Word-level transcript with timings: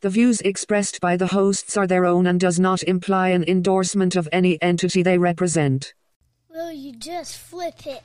The 0.00 0.10
views 0.10 0.40
expressed 0.42 1.00
by 1.00 1.16
the 1.16 1.26
hosts 1.26 1.76
are 1.76 1.84
their 1.88 2.06
own 2.06 2.24
and 2.28 2.38
does 2.38 2.60
not 2.60 2.84
imply 2.84 3.30
an 3.30 3.42
endorsement 3.48 4.14
of 4.14 4.28
any 4.30 4.56
entity 4.62 5.02
they 5.02 5.18
represent. 5.18 5.92
Will 6.48 6.70
you 6.70 6.92
just 6.92 7.36
flip 7.36 7.84
it? 7.84 8.04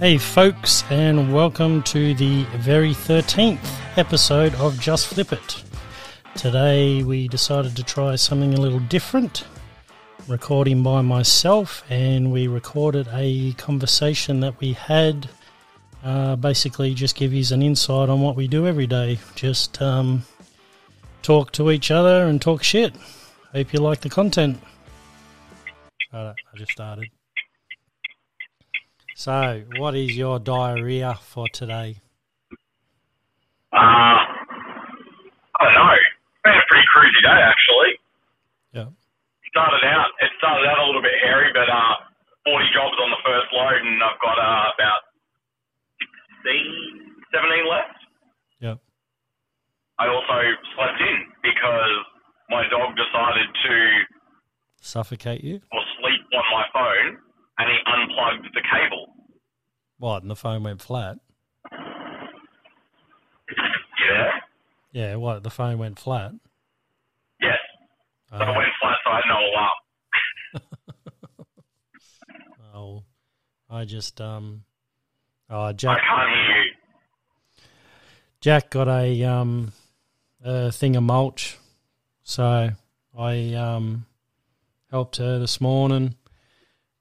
Hey, 0.00 0.18
folks, 0.18 0.82
and 0.90 1.32
welcome 1.32 1.80
to 1.84 2.12
the 2.14 2.42
very 2.56 2.90
13th 2.90 3.96
episode 3.96 4.52
of 4.56 4.80
Just 4.80 5.06
Flip 5.06 5.32
It. 5.32 5.62
Today, 6.34 7.04
we 7.04 7.28
decided 7.28 7.76
to 7.76 7.84
try 7.84 8.16
something 8.16 8.52
a 8.54 8.60
little 8.60 8.80
different, 8.80 9.44
recording 10.26 10.82
by 10.82 11.02
myself, 11.02 11.84
and 11.88 12.32
we 12.32 12.48
recorded 12.48 13.06
a 13.12 13.52
conversation 13.52 14.40
that 14.40 14.58
we 14.58 14.72
had. 14.72 15.28
Uh, 16.04 16.34
basically, 16.36 16.94
just 16.94 17.14
give 17.14 17.32
you 17.32 17.44
an 17.52 17.62
insight 17.62 18.08
on 18.08 18.20
what 18.20 18.34
we 18.34 18.48
do 18.48 18.66
every 18.66 18.86
day. 18.86 19.18
Just 19.36 19.80
um, 19.80 20.24
talk 21.22 21.52
to 21.52 21.70
each 21.70 21.90
other 21.90 22.26
and 22.26 22.42
talk 22.42 22.62
shit. 22.62 22.94
Hope 23.52 23.72
you 23.72 23.80
like 23.80 24.00
the 24.00 24.08
content. 24.08 24.58
I 26.12 26.34
just 26.56 26.72
started. 26.72 27.08
So, 29.14 29.62
what 29.76 29.94
is 29.94 30.16
your 30.16 30.38
diarrhea 30.38 31.14
for 31.22 31.48
today? 31.48 32.00
Uh, 33.72 33.76
I 33.78 35.60
don't 35.62 35.74
know. 35.74 35.94
It's 35.94 36.42
been 36.44 36.58
a 36.58 36.66
pretty 36.68 36.86
cruisy 36.90 37.22
day, 37.22 37.38
actually. 37.38 37.92
Yeah. 38.72 38.88
Started 39.48 39.84
out, 39.86 40.10
it 40.20 40.30
started 40.38 40.66
out 40.66 40.78
a 40.80 40.84
little 40.84 41.02
bit 41.02 41.14
hairy, 41.22 41.52
but 41.54 41.70
uh, 41.70 41.94
40 42.44 42.66
jobs 42.74 42.96
on 42.98 43.10
the 43.14 43.22
first 43.24 43.48
load, 43.52 43.80
and 43.80 44.02
I've 44.02 44.18
got 44.20 44.36
uh, 44.36 44.74
about 44.74 45.00
16, 45.00 45.01
17 47.34 47.68
left. 47.70 47.98
Yep. 48.60 48.78
I 49.98 50.06
also 50.08 50.36
slept 50.76 51.00
in 51.00 51.18
because 51.42 52.04
my 52.50 52.62
dog 52.70 52.94
decided 52.96 53.48
to 53.64 53.74
Suffocate 54.80 55.42
you? 55.44 55.60
or 55.72 55.80
sleep 56.00 56.20
on 56.34 56.44
my 56.52 56.64
phone, 56.72 57.18
and 57.58 57.68
he 57.70 57.76
unplugged 57.86 58.52
the 58.54 58.60
cable. 58.62 59.06
What? 59.98 60.22
And 60.22 60.30
the 60.30 60.36
phone 60.36 60.62
went 60.64 60.80
flat? 60.80 61.18
Yeah. 63.50 64.30
Yeah, 64.92 65.14
what? 65.16 65.42
The 65.44 65.50
phone 65.50 65.78
went 65.78 65.98
flat? 65.98 66.32
Yes. 67.40 67.58
So 68.30 68.36
it 68.36 68.42
Oh, 68.42 68.52
went 68.56 68.68
flat, 68.80 68.96
so 69.04 69.10
I 69.10 69.14
had 69.16 69.24
no 69.28 69.38
alarm. 69.48 69.78
oh, 72.74 73.04
I 73.70 73.84
just, 73.84 74.20
um, 74.20 74.64
oh, 75.48 75.62
I 75.62 75.72
Jack, 75.72 75.98
can't 76.00 76.28
hear 76.30 76.62
you. 76.64 76.71
Jack 78.42 78.70
got 78.70 78.88
a, 78.88 79.22
um, 79.22 79.72
a 80.44 80.72
thing 80.72 80.96
of 80.96 81.04
mulch. 81.04 81.58
So 82.24 82.70
I, 83.16 83.54
um, 83.54 84.04
helped 84.90 85.18
her 85.18 85.38
this 85.38 85.60
morning. 85.60 86.16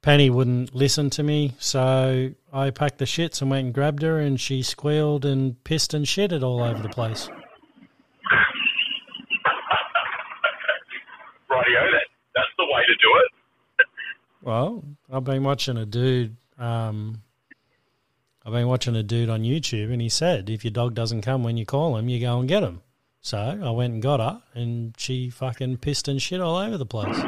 Penny 0.03 0.29
wouldn't 0.29 0.75
listen 0.75 1.09
to 1.09 1.23
me, 1.23 1.53
so 1.57 2.29
I 2.53 2.69
packed 2.69 2.99
the 2.99 3.05
shits 3.05 3.41
and 3.41 3.49
went 3.49 3.65
and 3.65 3.73
grabbed 3.73 4.03
her, 4.03 4.19
and 4.19 4.39
she 4.39 4.61
squealed 4.61 5.25
and 5.25 5.61
pissed 5.63 5.95
and 5.95 6.05
shitted 6.05 6.43
all 6.43 6.61
over 6.61 6.83
the 6.83 6.89
place. 6.89 7.27
Rightio, 11.49 11.91
that, 11.91 12.07
that's 12.35 12.53
the 12.57 12.65
way 12.65 12.81
to 12.87 12.95
do 13.01 13.09
it. 13.17 13.31
Well, 14.43 14.83
I've 15.11 15.23
been 15.23 15.43
watching 15.43 15.77
a 15.77 15.87
dude. 15.87 16.35
Um, 16.59 17.23
I've 18.43 18.53
been 18.53 18.67
watching 18.67 18.95
a 18.95 19.03
dude 19.03 19.29
on 19.29 19.43
YouTube, 19.43 19.91
and 19.91 20.01
he 20.01 20.09
said 20.09 20.49
if 20.49 20.63
your 20.63 20.71
dog 20.71 20.95
doesn't 20.95 21.21
come 21.21 21.43
when 21.43 21.57
you 21.57 21.65
call 21.65 21.95
him, 21.97 22.09
you 22.09 22.19
go 22.19 22.39
and 22.39 22.49
get 22.49 22.63
him. 22.63 22.81
So 23.21 23.37
I 23.37 23.69
went 23.69 23.93
and 23.93 24.01
got 24.01 24.19
her, 24.19 24.41
and 24.55 24.95
she 24.97 25.29
fucking 25.29 25.77
pissed 25.77 26.07
and 26.07 26.19
shit 26.19 26.41
all 26.41 26.57
over 26.57 26.75
the 26.75 26.87
place. 26.87 27.15
Yep. 27.15 27.23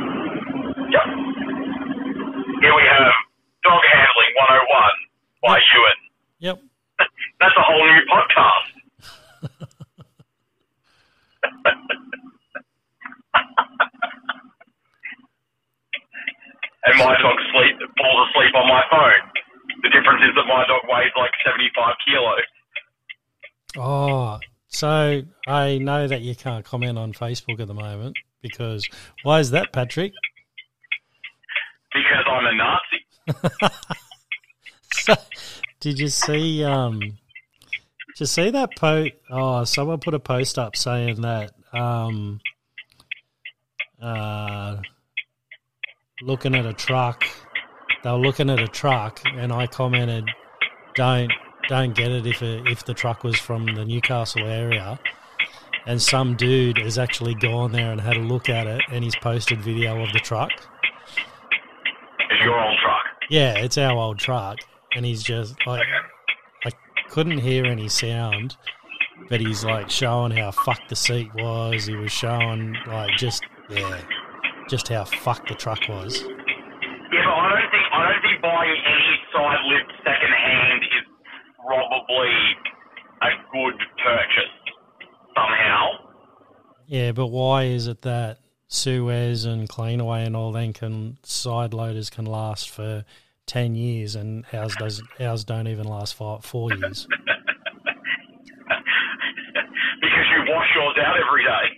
Here 2.62 2.74
we 2.74 2.84
have 2.90 3.14
Dog 3.64 3.82
Handling 3.94 4.34
101 4.42 4.92
by 5.44 5.60
Ewan. 5.60 5.98
Yep. 6.40 6.62
That's 7.40 7.56
a 7.58 7.62
whole 7.62 7.86
new 7.86 8.02
podcast. 8.10 8.74
and 16.86 16.98
my 16.98 17.14
dog 17.22 17.38
sleep 17.54 17.78
falls 17.98 18.30
asleep 18.30 18.56
on 18.56 18.68
my 18.68 18.82
phone. 18.90 19.30
The 19.84 19.90
difference 19.90 20.24
is 20.24 20.34
that 20.36 20.48
my 20.48 20.66
dog 20.68 20.82
weighs 20.88 21.12
like 21.18 21.32
75 21.46 21.96
kilos. 22.08 22.48
Oh, 23.76 24.40
so 24.84 25.22
I 25.48 25.78
know 25.78 26.10
that 26.10 26.20
you 26.20 26.36
can't 26.36 26.66
comment 26.66 26.98
on 26.98 27.14
Facebook 27.14 27.62
at 27.62 27.68
the 27.68 27.74
moment 27.74 28.18
because 28.42 28.86
why 29.22 29.40
is 29.40 29.52
that, 29.52 29.72
Patrick? 29.72 30.12
Because 31.94 32.26
I'm 32.28 32.46
a 32.46 32.54
Nazi. 32.54 33.80
So, 34.92 35.16
did 35.80 36.00
you 36.00 36.08
see? 36.08 36.64
Um, 36.64 37.00
did 37.00 38.20
you 38.20 38.26
see 38.26 38.52
that 38.52 38.76
post? 38.78 39.12
Oh, 39.32 39.64
someone 39.64 40.00
put 40.00 40.14
a 40.14 40.20
post 40.20 40.60
up 40.60 40.76
saying 40.76 41.22
that. 41.22 41.52
Um, 41.74 42.40
uh, 44.02 44.78
looking 46.22 46.56
at 46.56 46.66
a 46.66 46.74
truck, 46.74 47.26
they 48.04 48.12
were 48.12 48.18
looking 48.18 48.50
at 48.50 48.60
a 48.60 48.68
truck, 48.68 49.22
and 49.26 49.52
I 49.52 49.66
commented, 49.66 50.26
"Don't, 50.96 51.32
don't 51.68 51.96
get 51.96 52.12
it 52.12 52.26
if 52.26 52.42
it, 52.42 52.68
if 52.68 52.86
the 52.86 52.94
truck 52.94 53.24
was 53.24 53.38
from 53.38 53.66
the 53.66 53.86
Newcastle 53.86 54.46
area." 54.48 55.00
And 55.86 56.02
some 56.02 56.36
dude 56.36 56.78
has 56.78 56.98
actually 56.98 57.36
gone 57.36 57.74
there 57.74 57.92
and 57.92 58.00
had 58.00 58.16
a 58.16 58.22
look 58.22 58.48
at 58.48 58.68
it, 58.68 58.82
and 58.90 59.04
he's 59.04 59.16
posted 59.18 59.60
video 59.62 60.02
of 60.02 60.14
the 60.14 60.20
truck. 60.20 60.50
It's 62.30 62.42
your 62.42 62.58
old 62.58 62.78
truck. 62.82 63.04
Yeah, 63.30 63.58
it's 63.58 63.78
our 63.78 63.98
old 63.98 64.18
truck, 64.18 64.60
and 64.96 65.06
he's 65.06 65.24
just 65.24 65.56
like, 65.68 65.86
I 66.66 66.72
couldn't 67.10 67.40
hear 67.40 67.66
any 67.66 67.90
sound, 67.90 68.56
but 69.30 69.42
he's 69.42 69.64
like 69.66 69.90
showing 69.90 70.32
how 70.32 70.52
fucked 70.52 70.90
the 70.90 70.96
seat 70.96 71.34
was. 71.36 71.86
He 71.86 71.96
was 71.96 72.12
showing 72.12 72.76
like 72.88 73.12
just 73.18 73.44
yeah, 73.70 74.02
just 74.70 74.88
how 74.88 75.06
fucked 75.06 75.50
the 75.50 75.56
truck 75.56 75.80
was. 75.90 76.22
Yeah, 76.22 77.26
but 77.26 77.34
I 77.34 77.50
don't 77.60 77.72
think 77.72 77.86
I 77.92 78.12
don't 78.12 78.22
think 78.22 78.42
buying 78.42 78.82
any 78.86 79.20
side 79.34 79.60
lift 79.68 79.92
second 80.04 80.34
hand 80.34 80.82
is 80.84 81.03
probably 81.66 82.34
a 83.22 83.30
good 83.52 83.80
purchase 84.04 84.54
somehow. 85.36 85.90
Yeah, 86.88 87.12
but 87.12 87.28
why 87.28 87.64
is 87.64 87.88
it 87.88 88.02
that 88.02 88.40
Suez 88.68 89.46
and 89.46 89.70
Cleanaway 89.70 90.26
and 90.26 90.36
all 90.36 90.52
them 90.52 90.74
can 90.74 91.18
side 91.24 91.74
loaders 91.74 92.10
can 92.10 92.26
last 92.26 92.70
for 92.70 93.06
ten 93.46 93.76
years 93.76 94.16
and 94.16 94.46
ours 94.54 94.76
does 94.78 95.02
ours 95.20 95.44
don't 95.44 95.68
even 95.68 95.86
last 95.88 96.16
for 96.16 96.42
four 96.42 96.74
years? 96.74 97.08
because 100.02 100.26
you 100.32 100.44
wash 100.48 100.68
yours 100.76 100.98
out 101.06 101.16
every 101.18 101.44
day. 101.44 101.70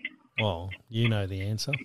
Well, 0.42 0.70
you 0.90 1.10
know 1.10 1.28
the 1.28 1.42
answer. 1.42 1.72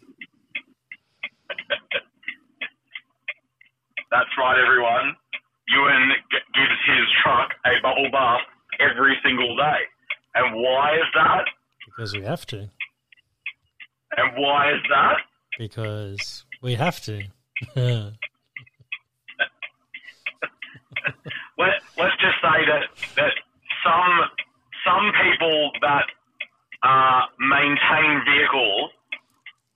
That's 4.11 4.31
right, 4.39 4.59
everyone. 4.59 5.17
Ewan 5.71 6.13
g- 6.31 6.39
gives 6.55 6.79
his 6.87 7.07
truck 7.23 7.51
a 7.67 7.81
bubble 7.83 8.11
bath 8.11 8.41
every 8.81 9.17
single 9.23 9.57
day. 9.57 9.81
And 10.35 10.55
why 10.57 10.95
is 10.95 11.09
that? 11.15 11.45
Because 11.87 12.15
we 12.15 12.23
have 12.23 12.47
to. 12.47 12.71
And 14.17 14.37
why 14.37 14.73
is 14.73 14.81
that? 14.89 15.17
Because 15.59 16.45
we 16.63 16.75
have 16.75 17.01
to. 17.03 17.23
Let, 21.59 21.85
let's 21.99 22.17
just 22.21 22.41
say 22.41 22.65
that, 22.67 22.89
that 23.17 23.33
some, 23.85 24.15
some 24.85 25.13
people 25.23 25.71
that 25.83 26.07
uh, 26.83 27.23
maintain 27.39 28.25
vehicles, 28.25 28.91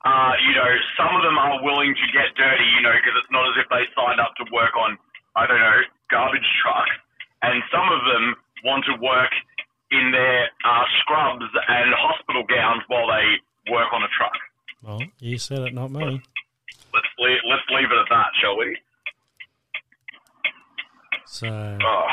uh, 0.05 0.32
you 0.49 0.55
know, 0.56 0.70
some 0.96 1.12
of 1.17 1.23
them 1.23 1.37
are 1.37 1.62
willing 1.62 1.94
to 1.94 2.06
get 2.12 2.32
dirty, 2.37 2.64
you 2.76 2.82
know, 2.82 2.93
because 2.96 3.12
it's 3.20 3.31
not 3.31 3.44
as 3.52 3.56
if 3.61 3.69
they 3.69 3.85
signed 3.93 4.20
up 4.20 4.32
to 4.41 4.44
work 4.52 4.73
on, 4.76 4.96
I 5.36 5.46
don't 5.46 5.58
know, 5.58 5.81
garbage 6.10 6.46
truck, 6.62 6.86
And 7.42 7.62
some 7.72 7.88
of 7.92 8.00
them 8.12 8.34
want 8.64 8.84
to 8.86 8.92
work 9.02 9.31
in 9.90 10.10
their 10.12 10.44
uh, 10.64 10.84
scrubs 11.00 11.44
and 11.69 11.94
hospital 11.96 12.44
gowns 12.48 12.82
while 12.88 13.06
they 13.06 13.72
work 13.72 13.92
on 13.92 14.02
a 14.02 14.08
truck. 14.16 14.32
well, 14.82 15.00
you 15.19 15.38
said 15.38 15.58
it, 15.60 15.75
not 15.75 15.90
me. 15.90 16.20
Let's 16.92 17.06
leave, 17.19 17.38
let's 17.48 17.62
leave 17.70 17.90
it 17.90 17.98
at 17.98 18.06
that, 18.10 18.26
shall 18.40 18.56
we? 18.58 18.76
So, 21.26 21.78
Oh, 21.82 22.06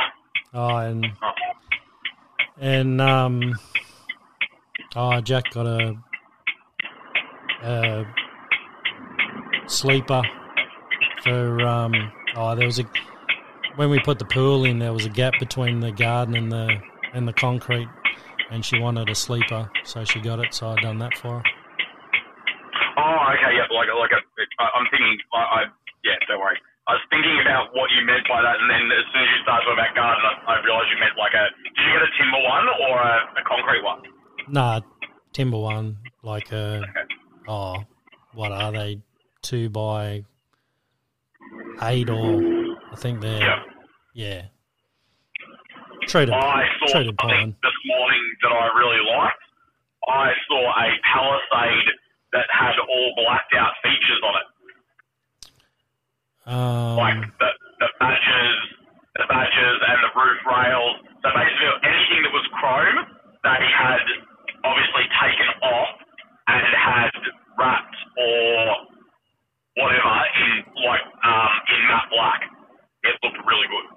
oh, 0.53 0.77
and 0.77 1.06
oh. 1.21 1.31
and 2.59 3.01
um, 3.01 3.53
oh, 4.95 5.21
Jack 5.21 5.51
got 5.51 5.68
a, 5.68 5.95
a 7.62 8.06
sleeper 9.68 10.21
for 11.23 11.62
um. 11.68 11.94
Oh, 12.35 12.56
there 12.56 12.65
was 12.65 12.79
a 12.79 12.85
when 13.75 13.89
we 13.89 14.00
put 14.00 14.19
the 14.19 14.25
pool 14.25 14.65
in, 14.65 14.79
there 14.79 14.94
was 14.94 15.06
a 15.06 15.09
gap 15.09 15.33
between 15.39 15.79
the 15.79 15.91
garden 15.91 16.35
and 16.35 16.51
the 16.51 16.81
and 17.13 17.27
the 17.27 17.33
concrete, 17.33 17.88
and 18.50 18.63
she 18.63 18.79
wanted 18.79 19.09
a 19.09 19.15
sleeper, 19.15 19.69
so 19.83 20.03
she 20.03 20.19
got 20.19 20.39
it. 20.39 20.53
So 20.53 20.69
I 20.69 20.75
done 20.81 21.00
that 21.00 21.18
for 21.18 21.39
her. 21.39 21.44
Oh, 22.97 23.18
okay, 23.33 23.56
yeah, 23.56 23.68
like 23.71 23.88
like 23.88 24.12
a, 24.12 24.21
I'm 24.62 24.85
thinking, 24.91 25.18
I, 25.33 25.38
I 25.38 25.59
yeah, 26.03 26.19
don't 26.27 26.39
worry. 26.39 26.57
I 26.88 26.94
was 26.94 27.03
thinking 27.09 27.39
about 27.41 27.71
what 27.73 27.89
you 27.95 28.03
meant 28.06 28.27
by 28.27 28.41
that, 28.41 28.59
and 28.59 28.68
then 28.69 28.83
as 28.91 29.06
soon 29.13 29.23
as 29.23 29.29
you 29.31 29.39
started 29.44 29.63
talking 29.63 29.79
about 29.79 29.95
garden, 29.95 30.23
I, 30.25 30.33
I 30.51 30.53
realised 30.65 30.89
you 30.91 31.00
meant 31.00 31.15
like 31.18 31.33
a. 31.33 31.45
Did 31.63 31.83
you 31.88 31.91
get 31.94 32.03
a 32.03 32.12
timber 32.19 32.41
one 32.44 32.65
or 32.68 32.94
a, 33.00 33.15
a 33.39 33.44
concrete 33.47 33.83
one? 33.83 34.01
Nah, 34.50 34.81
timber 35.31 35.59
one, 35.59 35.97
like 36.23 36.51
a 36.51 36.83
Okay. 36.83 37.06
oh, 37.47 37.77
what 38.33 38.51
are 38.51 38.71
they? 38.71 39.00
Two 39.41 39.69
by 39.69 40.25
eight 41.83 42.09
or 42.09 42.42
I 42.92 42.95
think 42.95 43.21
they're 43.21 43.39
Yeah. 43.39 43.63
yeah. 44.13 44.42
Treated 46.07 46.33
I 46.33 46.65
saw 46.80 46.92
treated 46.94 47.15
something 47.19 47.53
pine. 47.53 47.56
this 47.63 47.77
morning 47.86 48.24
that 48.44 48.51
I 48.51 48.65
really 48.77 49.01
liked. 49.06 49.38
I 50.09 50.33
saw 50.48 50.62
a 50.81 50.88
Palisade 51.13 51.89
that 52.33 52.48
had 52.51 52.74
all 52.80 53.13
blacked 53.18 53.53
out 53.53 53.74
features 53.83 54.21
on 54.25 54.33
it, 54.42 54.48
like 56.98 57.15
Um, 57.21 57.31
the, 57.39 57.50
the 57.80 57.89
badges, 58.00 58.57
the 59.15 59.25
badges 59.30 59.77
and 59.88 60.00
the 60.04 60.12
roof 60.19 60.39
rails. 60.50 60.95
So 61.21 61.30
basically, 61.38 61.69
anything 61.86 62.21
that 62.25 62.33
was 62.33 62.47
chrome, 62.57 62.97
they 63.45 63.62
had 63.77 64.01
obviously 64.65 65.06
taken 65.21 65.50
off 65.62 65.89
and 66.47 66.65
had 66.65 67.13
wrapped 67.59 67.95
or 68.18 68.75
whatever 69.77 70.15
in 70.42 70.65
like 70.81 71.06
um, 71.24 71.51
in 71.69 71.80
matte 71.88 72.09
black. 72.09 72.42
It 73.04 73.15
looked 73.24 73.38
really 73.45 73.68
good. 73.69 73.88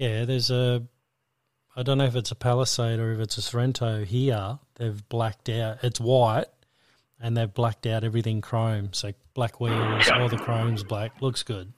Yeah, 0.00 0.24
there's 0.24 0.50
a. 0.50 0.82
I 1.76 1.82
don't 1.82 1.98
know 1.98 2.04
if 2.06 2.16
it's 2.16 2.30
a 2.30 2.34
Palisade 2.34 2.98
or 2.98 3.12
if 3.12 3.20
it's 3.20 3.36
a 3.36 3.42
Sorento 3.42 4.02
here. 4.04 4.58
They've 4.76 5.06
blacked 5.10 5.50
out. 5.50 5.84
It's 5.84 6.00
white, 6.00 6.46
and 7.20 7.36
they've 7.36 7.52
blacked 7.52 7.86
out 7.86 8.02
everything 8.02 8.40
chrome. 8.40 8.94
So 8.94 9.12
black 9.34 9.60
wheels, 9.60 10.08
all 10.08 10.28
the 10.30 10.38
chrome's 10.38 10.82
black. 10.84 11.20
Looks 11.20 11.42
good. 11.42 11.72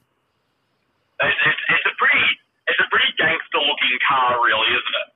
It's, 1.20 1.36
it's, 1.46 1.58
it's 1.68 1.84
a 1.84 1.94
pretty, 1.98 2.24
it's 2.68 2.78
a 2.78 2.88
pretty 2.90 3.12
gangster 3.18 3.58
looking 3.58 3.98
car, 4.08 4.36
really, 4.44 4.68
isn't 4.68 4.96
it? 5.02 5.12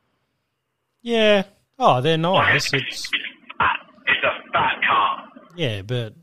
Yeah. 1.03 1.43
Oh, 1.79 2.01
they're 2.01 2.19
Like, 2.19 2.55
nice. 2.55 2.73
It's 2.73 3.07
fat. 3.59 3.79
It's 4.07 4.25
a 4.25 4.51
fat 4.53 4.81
car. 4.89 5.29
yeah, 5.55 5.83
but 5.83 6.15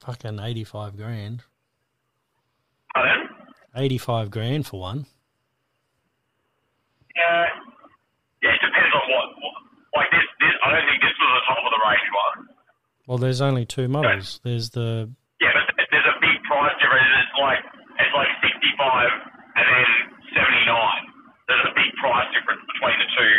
fucking 0.00 0.38
eighty-five 0.40 0.94
grand. 0.96 1.42
Pardon? 2.94 3.28
Eighty-five 3.76 4.30
grand 4.30 4.66
for 4.66 4.80
one. 4.80 5.06
Yeah. 7.18 7.44
Yeah, 8.42 8.54
it 8.54 8.62
depends 8.62 8.94
on 8.94 9.02
what, 9.10 9.26
what 9.42 9.54
like 9.98 10.10
this, 10.14 10.22
this. 10.38 10.54
I 10.62 10.70
don't 10.70 10.86
think 10.86 11.02
this 11.02 11.16
was 11.18 11.30
the 11.34 11.44
top 11.50 11.58
of 11.66 11.70
the 11.74 11.82
range 11.82 12.08
one. 12.14 12.36
Well, 13.10 13.18
there's 13.18 13.40
only 13.42 13.66
two 13.66 13.88
models. 13.90 14.38
There's 14.46 14.70
the 14.70 15.10
Yeah, 15.42 15.50
but 15.58 15.74
there's 15.90 16.06
a 16.06 16.16
big 16.22 16.38
price 16.46 16.74
difference. 16.78 17.08
It's 17.18 17.34
like 17.42 17.60
it's 17.98 18.14
like 18.14 18.30
65 18.46 19.10
and 19.58 19.66
then 19.66 19.88
79. 20.38 20.70
There's 21.50 21.66
a 21.66 21.74
big 21.74 21.90
price 21.98 22.28
difference 22.30 22.62
between 22.70 22.96
the 23.02 23.08
two, 23.18 23.34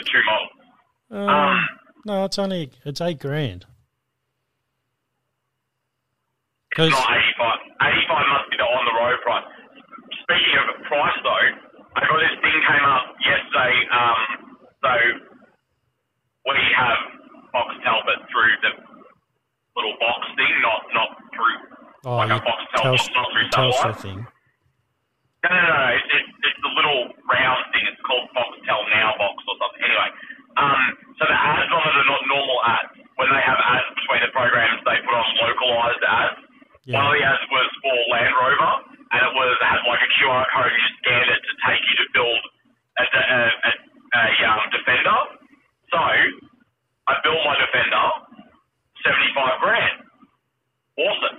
the 0.00 0.02
two 0.10 0.22
models. 0.26 0.50
um, 1.14 1.54
no, 2.08 2.24
it's 2.26 2.38
only 2.42 2.72
it's 2.84 3.00
eight 3.00 3.20
grand. 3.20 3.62
It's 6.74 6.76
'Cause- 6.76 6.90
not 6.90 7.14
85. 7.14 7.58
85 7.78 8.26
must 8.34 8.50
be 8.50 8.56
the 8.58 8.64
on 8.66 8.84
the 8.90 8.94
road 8.98 9.20
price. 9.22 9.46
Speaking 10.26 10.56
of 10.58 10.82
price, 10.88 11.18
though, 11.22 11.46
I 11.94 12.00
got 12.02 12.18
this 12.20 12.36
thing 12.42 12.56
came 12.66 12.84
up 12.86 13.04
yesterday. 13.22 13.74
Um, 13.94 14.20
so 14.82 14.90
we 16.50 16.58
have 16.76 16.98
Foxtel, 17.54 17.98
but 18.04 18.18
through 18.28 18.54
the 18.66 18.72
little 19.78 19.96
box 20.02 20.20
thing, 20.36 20.52
not 20.62 20.80
not 20.94 21.10
through 21.34 21.58
Oh, 22.04 22.20
like 22.20 22.30
a 22.36 22.40
Foxtel, 22.42 22.82
Tels- 22.94 23.10
not 23.16 23.26
through 23.32 23.48
satellite. 23.54 23.96
thing. 24.04 24.18
No, 25.44 25.48
no, 25.48 25.60
no. 25.60 25.84
It's, 25.96 26.08
it's, 26.12 26.30
it's 26.44 26.60
the 26.60 26.72
little 26.76 27.00
round 27.32 27.62
thing. 27.72 27.84
It's 27.88 28.00
called 28.04 28.28
Foxtel 28.36 28.80
Now 28.92 29.12
Box 29.16 29.40
or 29.48 29.56
something. 29.56 29.82
Anyway, 29.88 30.10
um, 30.60 30.80
so 31.16 31.22
the 31.30 31.36
ads 31.36 31.70
on 31.72 31.80
it 31.84 31.94
are 31.96 32.08
not 32.10 32.22
normal 32.28 32.58
ads. 32.68 32.92
When 33.16 33.28
they 33.30 33.40
have 33.46 33.56
ads 33.56 33.88
between 33.96 34.20
the 34.26 34.32
programs, 34.34 34.82
they 34.84 34.98
put 35.06 35.14
on 35.14 35.26
localized 35.40 36.02
ads. 36.04 36.38
Yeah. 36.84 36.98
One 37.00 37.06
of 37.08 37.12
the 37.16 37.24
ads 37.24 37.44
was 37.48 37.68
for 37.80 37.94
Land 38.12 38.34
Rover, 38.36 38.72
and 39.14 39.20
it 39.22 39.32
was 39.38 39.46
it 39.54 39.62
had 39.62 39.80
like 39.86 40.02
a 40.02 40.10
QR 40.18 40.42
code. 40.50 40.74
You 40.74 40.88
scan 41.06 41.26
it 41.30 41.40
to 41.46 41.52
take 41.70 41.82
you 41.86 41.94
to 42.02 42.06
build 42.18 42.40
a, 42.98 43.04
a, 43.06 43.22
a, 43.22 43.70
a 44.18 44.24
um, 44.50 44.62
Defender. 44.74 45.18
So 45.94 45.98
I 47.06 47.12
built 47.22 47.40
my 47.46 47.54
Defender, 47.62 48.06
seventy 49.06 49.30
five 49.38 49.56
grand. 49.62 49.96
Awesome. 50.98 51.38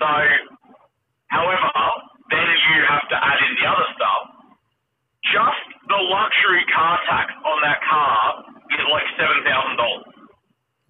So, 0.00 0.08
however, 1.28 1.70
then 2.32 2.46
you 2.48 2.78
have 2.88 3.06
to 3.08 3.16
add 3.16 3.38
in 3.44 3.52
the 3.60 3.66
other 3.68 3.88
stuff. 3.96 4.22
Just 5.32 5.64
the 5.88 6.00
luxury 6.12 6.64
car 6.74 6.98
tax 7.08 7.32
on 7.46 7.58
that 7.62 7.80
car 7.88 8.44
is 8.74 8.84
like 8.90 9.06
seven 9.16 9.38
thousand 9.46 9.76
dollars. 9.76 10.04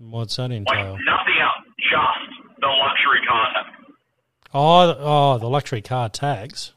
What's 0.03 0.35
that 0.37 0.51
Like 0.51 0.67
entail? 0.67 0.99
nothing 1.07 1.39
else, 1.39 1.63
just 1.79 2.27
the 2.59 2.67
luxury 2.67 3.23
car 3.29 3.47
tax. 3.55 3.69
Oh, 4.55 4.95
oh, 5.01 5.39
the 5.39 5.49
luxury 5.49 5.81
car 5.81 6.09
tags. 6.09 6.73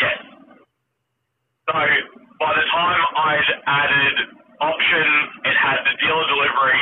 Yes. 0.00 0.16
So 1.68 1.76
by 2.40 2.50
the 2.56 2.64
time 2.72 3.00
I'd 3.16 3.50
added 3.66 4.14
options, 4.60 5.28
it 5.44 5.56
had 5.56 5.84
the 5.84 5.94
dealer 6.00 6.24
delivery, 6.32 6.80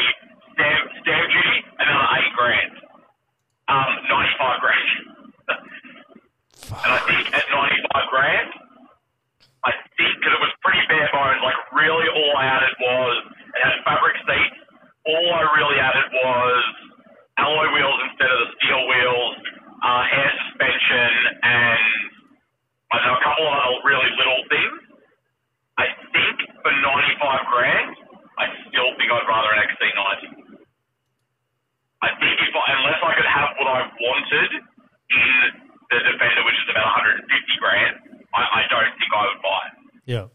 stamp, 0.55 0.83
stamp 1.03 1.27
duty, 1.27 1.59
another 1.79 2.09
eight 2.23 2.33
grand. 2.39 2.73
Um, 3.67 3.91
ninety-five 4.11 4.59
grand. 4.63 4.91
and 6.71 6.93
I 6.93 7.01
think 7.07 7.25
at 7.35 7.47
ninety-five 7.51 8.07
grand, 8.11 8.51
I 9.67 9.73
think 9.99 10.13
because 10.23 10.35
it 10.39 10.43
was 10.43 10.55
pretty 10.63 10.83
bare 10.87 11.11
bones, 11.11 11.43
like 11.43 11.59
really 11.75 12.07
all 12.15 12.31
I 12.39 12.47
added 12.47 12.75
was 12.79 13.15
it 13.59 13.61
had 13.63 13.75
fabric 13.83 14.15
seats. 14.23 14.59
All 15.03 15.29
I 15.35 15.43
really 15.59 15.79
added 15.83 16.07
was 16.15 16.63
alloy 17.43 17.67
wheels 17.75 17.99
instead 18.07 18.31
of 18.31 18.39
the 18.39 18.49
steel 18.61 18.83
wheels, 18.87 19.35
uh, 19.83 20.05
air 20.15 20.31
suspension, 20.47 21.11
and 21.43 21.83
I 22.95 22.97
know 23.03 23.15
a 23.19 23.23
couple 23.27 23.45
of 23.47 23.53
other 23.53 23.75
really 23.83 24.11
little 24.15 24.43
things. 24.47 24.79
I 25.79 25.87
think 26.15 26.37
for 26.63 26.71
ninety-five 26.71 27.43
grand, 27.51 27.91
I 28.39 28.47
still 28.71 28.91
think 28.97 29.11
I'd 29.11 29.27
rather 29.27 29.51
an 29.53 29.61
XC90. 29.67 30.43
I 32.03 32.11
think 32.19 32.35
if 32.35 32.51
I, 32.55 32.63
unless 32.83 33.01
I 33.03 33.13
could 33.15 33.31
have 33.31 33.51
what 33.63 33.69
I 33.71 33.81
wanted 33.87 34.51
in 34.59 35.35
the 35.87 35.99
Defender, 36.03 36.43
which 36.43 36.59
is 36.59 36.69
about 36.75 36.99
150 36.99 37.63
grand, 37.63 37.95
I, 38.35 38.43
I 38.43 38.63
don't 38.67 38.91
think 38.99 39.11
I 39.15 39.23
would 39.31 39.43
buy 39.43 39.63
it. 39.71 39.75
Yeah. 40.11 40.27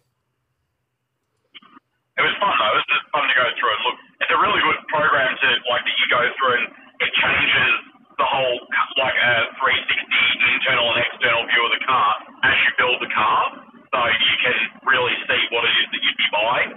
It 2.17 2.23
was 2.23 2.33
fun 2.39 2.55
though. 2.55 2.71
It 2.71 2.79
was 2.81 2.87
just 2.87 3.05
fun 3.11 3.27
to 3.27 3.35
go 3.35 3.45
through 3.59 3.73
and 3.75 3.81
look. 3.83 3.97
It's 4.23 4.33
a 4.33 4.39
really 4.39 4.61
good 4.63 4.79
program 4.89 5.29
to 5.37 5.47
like 5.69 5.83
that 5.85 5.95
you 5.99 6.07
go 6.07 6.23
through 6.39 6.55
and 6.55 6.65
it 7.03 7.11
changes 7.13 7.73
car, 13.17 13.41
so 13.91 13.97
you 14.05 14.35
can 14.45 14.57
really 14.85 15.15
see 15.25 15.41
what 15.49 15.65
it 15.65 15.73
is 15.81 15.87
that 15.91 16.01
you'd 16.05 16.21
be 16.21 16.29
buying. 16.31 16.71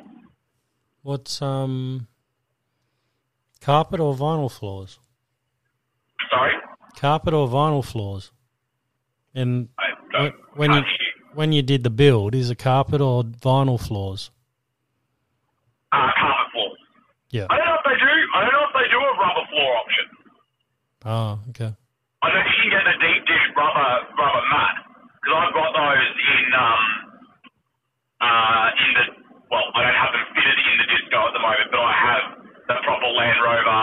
What's 1.02 1.42
um 1.42 2.08
carpet 3.60 4.00
or 4.00 4.14
vinyl 4.14 4.50
floors? 4.50 4.98
Sorry, 6.30 6.54
Carpet 6.96 7.34
or 7.34 7.48
vinyl 7.48 7.84
floors? 7.84 8.32
And 9.34 9.68
when, 10.56 10.72
you 10.72 10.82
when 11.34 11.52
you 11.52 11.62
did 11.62 11.84
the 11.84 11.90
build, 11.90 12.34
is 12.34 12.50
it 12.50 12.58
carpet 12.58 13.00
or 13.00 13.22
vinyl 13.24 13.80
floors? 13.80 14.30
Uh, 15.92 16.10
carpet 16.18 16.52
floors. 16.52 16.78
Yeah. 17.30 17.46
I 17.48 17.56
don't 17.56 17.66
know 17.66 17.78
if 17.78 17.86
they 17.86 17.98
do. 17.98 18.12
I 18.34 18.40
don't 18.42 18.52
know 18.52 18.66
if 18.66 18.74
they 18.74 18.88
do 18.90 18.98
a 18.98 19.12
rubber 19.16 19.46
floor 19.48 19.70
option. 19.78 20.06
Oh, 21.06 21.32
okay. 21.50 21.72
I 22.22 22.26
know 22.28 22.42
you 22.42 22.56
can 22.60 22.70
get 22.70 22.84
the 22.84 22.96
deep 23.00 23.22
dish 23.24 23.46
rubber 23.56 23.90
rubber 24.18 24.44
mat 24.50 24.74
because 25.22 25.34
I've 25.40 25.54
got 25.54 25.70
those 25.72 26.06
um 26.54 26.82
uh 28.20 28.66
in 28.76 28.90
the 28.96 29.04
well 29.50 29.66
I 29.74 29.80
don't 29.86 29.98
have 29.98 30.12
them 30.12 30.26
fitted 30.36 30.58
in 30.58 30.74
the 30.82 30.86
disco 30.94 31.18
at 31.26 31.32
the 31.34 31.42
moment, 31.42 31.68
but 31.72 31.80
I 31.80 31.94
have 31.94 32.22
the 32.68 32.76
proper 32.86 33.10
Land 33.10 33.38
Rover 33.42 33.82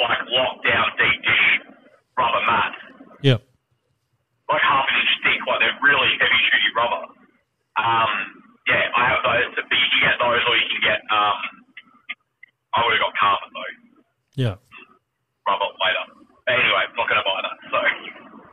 like 0.00 0.20
lockdown 0.32 0.86
deep 0.98 1.18
dish 1.22 1.46
rubber 2.18 2.42
mats, 2.46 2.78
Yep. 3.22 3.40
like 4.50 4.62
half 4.62 4.86
an 4.90 4.94
inch 4.98 5.12
thick, 5.22 5.38
like 5.46 5.60
they're 5.62 5.78
really 5.82 6.10
heavy 6.18 6.40
duty 6.50 6.70
rubber. 6.74 7.02
Um, 7.78 8.10
yeah, 8.66 8.86
I 8.94 9.02
have 9.10 9.22
those. 9.22 9.54
But 9.54 9.66
you 9.70 9.88
can 9.90 10.00
get 10.02 10.14
those, 10.18 10.42
or 10.46 10.54
you 10.58 10.66
can 10.70 10.82
get 10.82 10.98
um. 11.14 11.38
I 12.74 12.82
would 12.82 12.94
have 12.98 13.02
got 13.06 13.14
carpet 13.18 13.50
though, 13.54 13.74
Yeah. 14.34 14.54
rubber 15.46 15.70
later. 15.78 16.04
But 16.46 16.54
anyway, 16.58 16.82
I'm 16.90 16.96
not 16.98 17.06
going 17.06 17.22
to 17.22 17.26
buy 17.26 17.38
that. 17.46 17.56
So. 17.70 17.78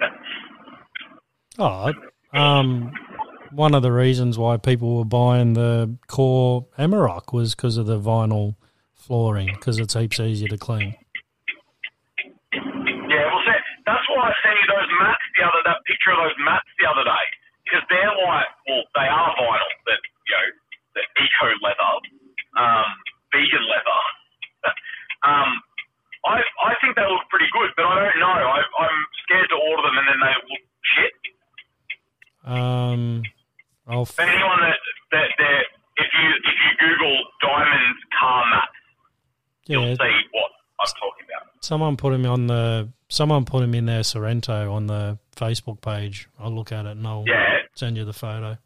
Oh, 1.60 1.92
um, 2.34 2.92
one 3.54 3.74
of 3.74 3.82
the 3.82 3.92
reasons 3.92 4.38
why 4.38 4.58
people 4.58 4.98
were 4.98 5.06
buying 5.06 5.54
the 5.54 5.98
core 6.08 6.66
Amarok 6.78 7.34
was 7.34 7.56
because 7.56 7.78
of 7.78 7.86
the 7.86 8.00
vinyl 8.00 8.56
flooring, 8.96 9.50
because 9.54 9.78
it's 9.78 9.94
heaps 9.94 10.20
easier 10.20 10.48
to 10.48 10.58
clean. 10.58 10.96
Yeah, 12.54 13.26
well, 13.28 13.44
that's 13.86 14.08
why 14.16 14.30
I 14.30 14.34
sent 14.44 14.56
you 14.56 14.68
those 14.68 14.90
mats 15.02 15.26
the 15.38 15.44
other 15.44 15.62
that 15.66 15.84
picture 15.86 16.12
of 16.12 16.20
those 16.24 16.38
mats 16.46 16.68
the 16.80 16.88
other 16.88 17.04
day 17.04 17.26
because 17.72 17.84
they're 17.88 18.16
like, 18.28 18.52
well, 18.68 18.84
they 18.96 19.08
are 19.08 19.32
vinyl, 19.40 19.74
but 19.88 20.00
you 20.28 20.36
know, 20.36 20.48
the 20.96 21.04
eco 21.24 21.48
leather, 21.64 21.94
um, 22.60 22.90
vegan 23.32 23.64
leather. 23.64 24.02
um, 25.24 25.50
I 26.28 26.44
I 26.44 26.72
think 26.84 26.96
they 26.96 27.08
look 27.08 27.24
pretty 27.32 27.48
good, 27.56 27.72
but 27.76 27.88
I 27.88 27.96
don't 27.96 28.20
know. 28.20 28.28
I, 28.28 28.60
I'm 28.60 29.00
scared 29.24 29.50
to 29.50 29.58
order 29.58 29.84
them 29.88 29.98
and 29.98 30.08
then 30.08 30.20
they 30.20 30.36
look 30.52 30.64
shit. 30.84 31.14
Um, 32.44 33.24
I'll 34.02 34.16
But 34.18 34.28
anyone 34.30 34.60
that 34.62 34.78
that 35.12 35.30
that 35.38 35.62
if 35.98 36.08
you 36.18 36.28
if 36.44 36.56
you 36.66 36.72
Google 36.88 37.18
diamond 37.42 37.96
car 38.20 38.44
mats, 38.50 38.72
you'll 39.68 39.96
see 39.96 40.18
what 40.34 40.52
I'm 40.80 40.88
talking 41.00 41.26
about. 41.30 41.48
someone 41.64 41.98
put 41.98 42.14
him 42.14 42.26
on 42.26 42.48
the 42.48 42.90
someone 43.10 43.46
put 43.46 43.64
him 43.64 43.76
in 43.76 43.86
their 43.86 44.02
Sorento 44.02 44.72
on 44.72 44.88
the 44.88 45.20
Facebook 45.36 45.82
page. 45.82 46.28
I'll 46.40 46.52
look 46.54 46.72
at 46.72 46.86
it 46.86 46.92
and 46.98 47.06
I'll 47.06 47.26
Yeah, 47.28 47.60
send 47.76 47.98
you 47.98 48.06
the 48.06 48.14
photo. 48.14 48.58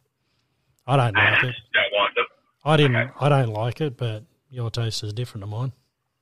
I 0.87 0.97
don't 0.97 1.15
like 1.15 1.43
it. 1.43 1.55
don't 1.73 1.93
like 2.01 2.15
them. 2.15 2.25
I 2.63 2.77
didn't. 2.77 2.95
Okay. 2.95 3.11
I 3.19 3.29
don't 3.29 3.49
like 3.53 3.81
it, 3.81 3.97
but 3.97 4.23
your 4.49 4.69
taste 4.69 5.03
is 5.03 5.13
different 5.13 5.41
to 5.43 5.47
mine. 5.47 5.73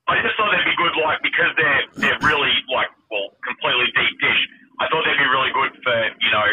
I 0.08 0.16
just 0.24 0.36
thought 0.36 0.52
they'd 0.52 0.66
be 0.66 0.76
good, 0.76 0.96
like 1.04 1.20
because 1.22 1.52
they're 1.58 1.84
they're 1.96 2.20
really 2.28 2.52
like 2.74 2.88
well 3.12 3.30
completely 3.46 3.86
deep 3.94 4.16
dish. 4.20 4.42
I 4.80 4.88
thought 4.90 5.04
they'd 5.06 5.20
be 5.22 5.30
really 5.30 5.52
good 5.54 5.72
for 5.84 5.96
you 6.20 6.32
know 6.32 6.48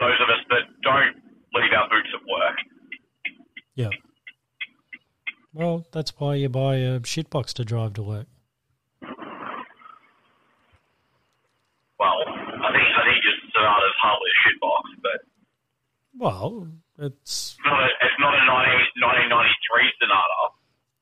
those 0.00 0.18
of 0.20 0.28
us 0.32 0.42
that 0.50 0.64
don't 0.82 1.14
leave 1.54 1.72
our 1.76 1.88
boots 1.88 2.08
at 2.14 2.22
work. 2.26 2.56
Yeah. 3.76 3.90
Well, 5.52 5.86
that's 6.00 6.18
why 6.18 6.34
you 6.34 6.48
buy 6.48 6.76
a 6.76 6.98
shitbox 7.00 7.52
to 7.52 7.62
drive 7.62 7.92
to 7.92 8.02
work. 8.02 8.26
Well, 9.02 9.10
I 12.00 12.72
think 12.72 12.88
I 12.96 13.02
think 13.04 13.20
just 13.22 13.36
Sonata's 13.54 13.96
hardly 14.00 14.30
a 14.32 14.34
shitbox, 14.48 14.80
but 15.02 15.20
Well, 16.16 16.68
it's 16.98 17.20
it's 17.20 17.58
not 17.66 17.82
a 17.82 17.86
it's 18.00 18.18
not 18.18 18.32
a 18.32 18.40
19, 18.46 18.48
1993 19.28 19.92
Sonata. 20.00 20.40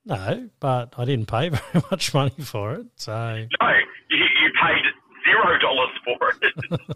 no, 0.07 0.50
but 0.59 0.95
I 0.99 1.05
didn't 1.05 1.26
pay 1.26 1.49
very 1.73 1.85
much 1.93 2.12
money 2.12 2.35
for 2.43 2.75
it, 2.75 2.87
so 2.97 3.12
No, 3.14 3.69
you, 4.11 4.19
you 4.19 4.50
paid 4.61 4.85
zero 5.25 5.59
dollars 5.61 5.97
for 6.05 6.19
it. 6.43 6.55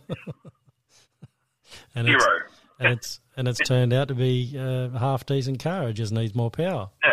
and 1.95 2.09
it's 2.09 2.21
zero. 2.25 2.41
and 2.81 2.93
it's 2.95 3.21
and 3.37 3.47
it's 3.47 3.61
turned 3.61 3.93
out 3.93 4.09
to 4.09 4.15
be 4.17 4.57
a 4.59 4.91
half 4.99 5.25
decent 5.27 5.61
car. 5.63 5.91
It 5.91 5.93
just 5.93 6.11
needs 6.13 6.35
more 6.35 6.51
power. 6.51 6.91
Yeah. 7.05 7.11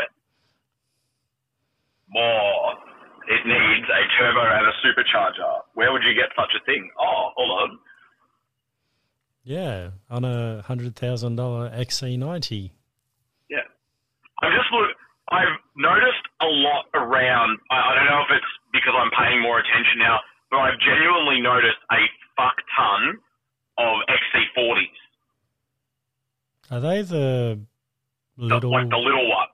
More. 2.11 2.73
It 3.27 3.45
needs 3.45 3.87
a 3.87 4.01
turbo 4.17 4.41
and 4.41 4.65
a 4.65 4.71
supercharger. 4.83 5.61
Where 5.75 5.91
would 5.93 6.01
you 6.01 6.15
get 6.15 6.31
such 6.35 6.51
a 6.59 6.63
thing? 6.65 6.89
Oh, 6.99 7.29
hold 7.37 7.51
on. 7.69 7.77
Yeah, 9.43 9.91
on 10.09 10.25
a 10.25 10.57
hundred 10.69 10.95
thousand 10.95 11.35
dollar 11.35 11.69
XC90. 11.71 12.69
Yeah. 13.49 13.57
I'm 14.41 14.51
just 14.53 14.71
look. 14.71 14.89
I've 15.31 15.57
noticed 15.75 16.25
a 16.41 16.45
lot 16.45 16.85
around. 16.93 17.57
I, 17.69 17.75
I 17.75 17.95
don't 17.95 18.05
know 18.05 18.21
if 18.29 18.31
it's 18.37 18.51
because 18.71 18.93
I'm 18.95 19.09
paying 19.17 19.41
more 19.41 19.59
attention 19.59 19.97
now, 19.99 20.19
but 20.49 20.57
I've 20.57 20.79
genuinely 20.79 21.41
noticed 21.41 21.77
a 21.91 21.97
fuck 22.37 22.55
ton 22.77 23.17
of 23.77 23.93
XC40s, 24.09 24.97
Are 26.71 26.79
they 26.79 27.01
the 27.01 27.59
the- 28.37 28.43
little 28.45 28.71
like 28.71 28.89
the 28.89 28.97
little 28.97 29.27
one. 29.29 29.47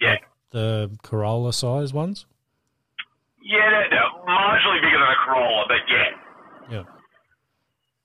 Yeah. 0.00 0.10
like 0.10 0.22
the 0.50 0.90
Corolla 1.02 1.52
size 1.52 1.92
ones? 1.92 2.26
Yeah, 3.42 3.70
they're, 3.70 3.88
they're 3.90 4.12
marginally 4.28 4.80
bigger 4.82 4.98
than 4.98 5.08
a 5.08 5.14
Corolla, 5.24 5.64
but 5.68 5.78
yeah. 5.88 6.10
Yeah. 6.70 6.82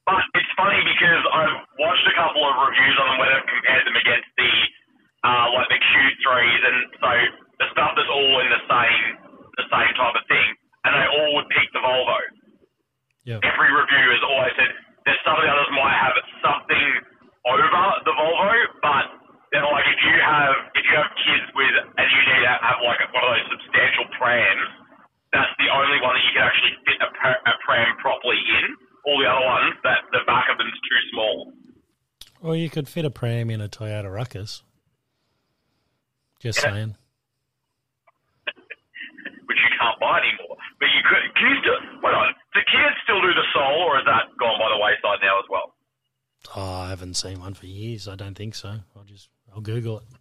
But 0.06 0.22
it's 0.34 0.54
funny 0.58 0.82
because 0.82 1.24
I've 1.30 1.58
watched 1.78 2.06
a 2.10 2.16
couple 2.18 2.42
of 2.42 2.54
reviews 2.58 2.96
on 2.98 3.06
them 3.14 3.18
where 3.22 3.30
they've 3.32 3.50
compared 3.50 3.84
them 3.86 3.98
against 3.98 4.30
the 4.38 4.52
uh, 5.22 5.46
like 5.54 5.70
the 5.70 5.78
Q3s, 5.78 6.62
and 6.66 6.78
so 6.98 7.10
the 7.62 7.68
stuff 7.78 7.94
that's 7.94 8.10
all 8.10 8.34
in 8.42 8.50
the 8.50 8.64
same 8.66 9.06
the 9.62 9.68
same 9.70 9.92
type 9.94 10.16
of 10.18 10.26
thing, 10.26 10.50
and 10.88 10.92
they 10.98 11.06
all 11.06 11.30
would 11.38 11.50
pick 11.54 11.70
the 11.76 11.82
Volvo. 11.86 12.18
Yeah. 13.30 13.46
Every 13.46 13.70
review 13.70 14.06
has 14.18 14.24
always 14.26 14.54
said 14.58 14.74
there's 15.06 15.22
some 15.22 15.38
of 15.38 15.46
the 15.46 15.52
others 15.54 15.70
might 15.78 15.94
have 15.94 16.18
something 16.42 16.88
over 17.46 17.62
the 17.62 18.14
Volvo, 18.18 18.52
but 18.82 19.06
they're 19.54 19.68
like 19.68 19.86
if 19.86 20.00
you 20.02 20.16
have 20.18 20.56
if 20.74 20.84
you 20.90 20.96
have 20.98 21.12
kids 21.22 21.46
with 21.54 21.76
and 21.78 22.06
you 22.10 22.22
need 22.26 22.42
to 22.42 22.54
have 22.58 22.82
like 22.82 23.02
one 23.14 23.22
of 23.22 23.30
those 23.38 23.46
substantial 23.54 24.10
prams, 24.18 24.70
that's 25.30 25.54
the 25.62 25.70
only 25.70 26.00
one 26.02 26.18
that 26.18 26.24
you 26.26 26.34
can 26.34 26.44
actually 26.48 26.76
fit 26.90 26.98
a, 27.04 27.10
pr- 27.14 27.44
a 27.46 27.54
pram 27.68 27.90
properly 28.02 28.40
in. 28.40 28.66
All 29.06 29.18
the 29.20 29.26
other 29.30 29.46
ones, 29.46 29.76
that 29.84 30.00
the 30.12 30.20
back 30.28 30.46
of 30.52 30.58
them's 30.58 30.74
too 30.74 31.00
small. 31.12 31.54
Well, 32.42 32.56
you 32.56 32.70
could 32.70 32.88
fit 32.88 33.06
a 33.06 33.10
pram 33.12 33.50
in 33.50 33.62
a 33.62 33.68
Toyota 33.70 34.12
Rukus. 34.12 34.62
Just 36.40 36.60
Yeah. 36.64 36.72
saying. 36.74 36.96
which 39.46 39.58
you 39.58 39.70
can't 39.80 40.00
buy 40.00 40.20
anymore. 40.20 40.58
But 40.80 40.88
you 40.90 41.02
could. 41.08 41.36
Can 41.36 41.50
you 41.52 41.58
still? 41.62 41.80
Wait 42.04 42.14
on. 42.14 42.34
Do 42.54 42.60
kids 42.72 42.96
still 43.04 43.22
do 43.22 43.34
the 43.34 43.46
Soul, 43.54 43.82
or 43.88 44.00
is 44.00 44.06
that 44.06 44.26
gone 44.40 44.58
by 44.60 44.70
the 44.70 44.78
wayside 44.82 45.20
now 45.22 45.40
as 45.40 45.46
well? 45.50 45.74
Oh, 46.56 46.82
I 46.86 46.90
haven't 46.90 47.14
seen 47.16 47.40
one 47.40 47.54
for 47.54 47.66
years. 47.68 48.08
I 48.08 48.16
don't 48.16 48.34
think 48.36 48.56
so. 48.56 48.80
I'll 48.96 49.04
just 49.04 49.30
I'll 49.54 49.62
Google 49.62 49.98
it. 50.00 50.04
Okay. 50.14 50.18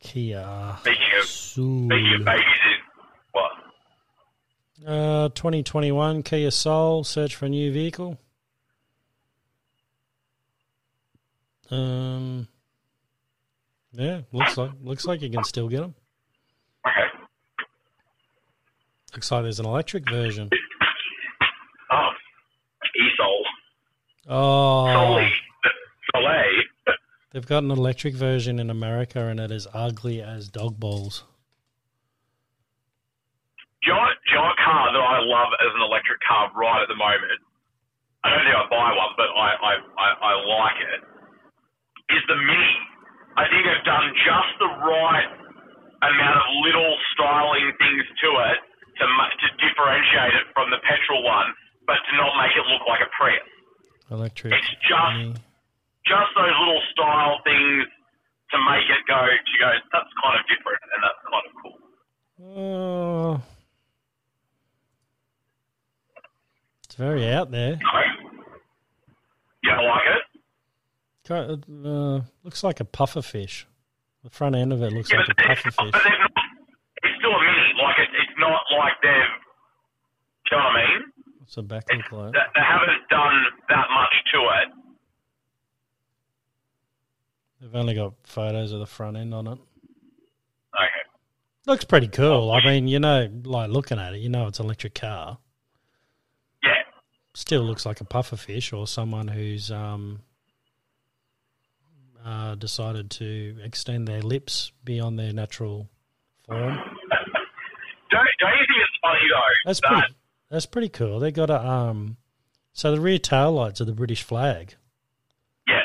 Kia 0.00 0.76
Speaking 0.80 1.12
of 1.18 1.24
speaking 1.26 2.14
of 2.20 2.24
babies, 2.24 2.44
is? 2.44 2.69
Uh, 5.20 5.28
2021 5.28 6.22
Kia 6.22 6.50
Soul. 6.50 7.04
Search 7.04 7.36
for 7.36 7.44
a 7.44 7.48
new 7.50 7.70
vehicle. 7.70 8.18
Um. 11.70 12.48
Yeah, 13.92 14.22
looks 14.32 14.56
like 14.56 14.70
looks 14.82 15.04
like 15.04 15.20
you 15.20 15.28
can 15.28 15.44
still 15.44 15.68
get 15.68 15.82
them. 15.82 15.94
Okay. 16.86 17.24
Looks 19.14 19.30
like 19.30 19.42
there's 19.42 19.60
an 19.60 19.66
electric 19.66 20.08
version. 20.08 20.48
Oh, 21.92 22.08
e-Soul. 22.96 23.44
Oh, 24.26 25.22
Soleil. 26.14 26.62
They've 27.32 27.46
got 27.46 27.62
an 27.62 27.70
electric 27.70 28.14
version 28.14 28.58
in 28.58 28.70
America, 28.70 29.26
and 29.26 29.38
it 29.38 29.50
is 29.50 29.66
ugly 29.74 30.22
as 30.22 30.48
dog 30.48 30.80
balls. 30.80 31.24
giant, 33.90 34.18
giant 34.28 34.58
car 34.62 34.92
that 34.92 35.02
I 35.02 35.18
love 35.24 35.50
as 35.60 35.72
an 35.74 35.82
electric 36.10 36.26
car 36.26 36.50
right 36.58 36.82
at 36.82 36.90
the 36.90 36.98
moment. 36.98 37.38
I 38.26 38.34
don't 38.34 38.42
think 38.42 38.56
I'd 38.58 38.68
buy 38.68 38.90
one, 38.98 39.12
but 39.16 39.30
I, 39.30 39.48
I, 39.54 39.72
I, 39.78 40.08
I 40.18 40.32
like 40.42 40.78
it. 40.82 41.00
Is 42.10 42.24
the 42.26 42.34
Mini. 42.34 42.74
I 43.38 43.46
think 43.46 43.62
they've 43.62 43.86
done 43.86 44.10
just 44.26 44.50
the 44.58 44.70
right 44.82 45.30
amount 46.02 46.36
of 46.42 46.46
little 46.66 46.92
styling 47.14 47.70
things 47.78 48.02
to 48.02 48.28
it 48.50 48.58
to 48.98 49.04
to 49.06 49.46
differentiate 49.62 50.34
it 50.34 50.46
from 50.52 50.68
the 50.74 50.82
petrol 50.82 51.22
one, 51.22 51.54
but 51.86 51.96
to 52.02 52.10
not 52.18 52.34
make 52.42 52.52
it 52.58 52.66
look 52.66 52.82
like 52.90 53.00
a 53.00 53.08
Prius. 53.14 53.46
Electric. 54.10 54.52
It's 54.52 54.74
just 54.84 55.16
Mini. 55.16 55.38
just 56.04 56.30
those 56.34 56.56
little 56.66 56.82
style 56.92 57.38
things 57.46 57.86
to 58.50 58.56
make 58.66 58.84
it 58.90 59.00
go. 59.06 59.22
To 59.22 59.54
go, 59.62 59.70
that's 59.94 60.12
kind 60.18 60.34
of 60.34 60.42
different 60.50 60.82
and 60.90 61.00
that's 61.06 61.22
kind 61.30 61.44
of 61.46 61.52
cool. 61.62 61.78
Oh, 62.42 63.42
it's 66.89 66.89
very 67.00 67.26
out 67.32 67.50
there. 67.50 67.78
You 69.62 69.70
don't 69.70 69.84
like 69.86 70.02
it? 70.06 70.22
Uh, 71.86 72.20
looks 72.44 72.62
like 72.62 72.80
a 72.80 72.84
puffer 72.84 73.22
fish. 73.22 73.66
The 74.22 74.30
front 74.30 74.54
end 74.54 74.72
of 74.72 74.82
it 74.82 74.92
looks 74.92 75.10
Yeah, 75.10 75.18
like 75.18 75.28
a 75.30 75.34
puffer 75.34 75.70
fish. 75.70 75.74
but 75.76 75.92
not, 75.92 76.30
it's 77.02 77.14
still 77.18 77.30
a 77.30 77.40
mini. 77.40 77.72
Like 77.82 77.98
it, 77.98 78.08
it's 78.20 78.38
not 78.38 78.60
like 78.78 78.92
they've. 79.02 79.34
Do 80.50 80.56
you 80.56 80.58
know 80.58 80.64
what 80.64 80.76
I 80.76 80.86
mean? 80.98 81.02
What's 81.38 81.54
the 81.54 81.62
back 81.62 81.84
It's, 81.88 82.12
like? 82.12 82.32
they, 82.32 82.38
they 82.54 82.60
haven't 82.68 83.08
done 83.08 83.44
that 83.70 83.86
much 83.94 84.14
to 84.32 84.38
it. 84.62 84.68
They've 87.60 87.74
only 87.74 87.94
got 87.94 88.14
photos 88.24 88.72
of 88.72 88.80
the 88.80 88.86
front 88.86 89.16
end 89.16 89.32
on 89.34 89.46
it. 89.46 89.52
Okay. 89.52 91.02
Looks 91.66 91.84
pretty 91.84 92.08
cool. 92.08 92.50
I 92.50 92.64
mean, 92.64 92.88
you 92.88 92.98
know, 92.98 93.28
like 93.44 93.70
looking 93.70 93.98
at 93.98 94.14
it, 94.14 94.18
you 94.18 94.28
know, 94.28 94.46
it's 94.48 94.58
an 94.58 94.66
electric 94.66 94.94
car 94.94 95.38
still 97.34 97.62
looks 97.62 97.86
like 97.86 98.00
a 98.00 98.04
puffer 98.04 98.36
fish 98.36 98.72
or 98.72 98.86
someone 98.86 99.28
who's 99.28 99.70
um, 99.70 100.20
uh, 102.24 102.54
decided 102.56 103.10
to 103.10 103.56
extend 103.62 104.08
their 104.08 104.22
lips 104.22 104.72
beyond 104.84 105.18
their 105.18 105.32
natural 105.32 105.88
form. 106.46 106.74
Don't, 108.10 108.26
don't 108.40 108.54
you 108.58 108.66
think 108.66 108.80
it's 108.82 108.98
funny 109.00 109.26
though? 109.30 109.54
That's 109.66 109.80
that. 109.80 109.88
pretty. 109.88 110.14
That's 110.50 110.66
pretty 110.66 110.88
cool. 110.88 111.20
They 111.20 111.30
got 111.30 111.50
a 111.50 111.62
um. 111.62 112.16
So 112.72 112.90
the 112.90 113.00
rear 113.00 113.18
tail 113.18 113.52
lights 113.52 113.80
are 113.80 113.84
the 113.84 113.94
British 113.94 114.22
flag. 114.22 114.74
Yeah, 115.68 115.82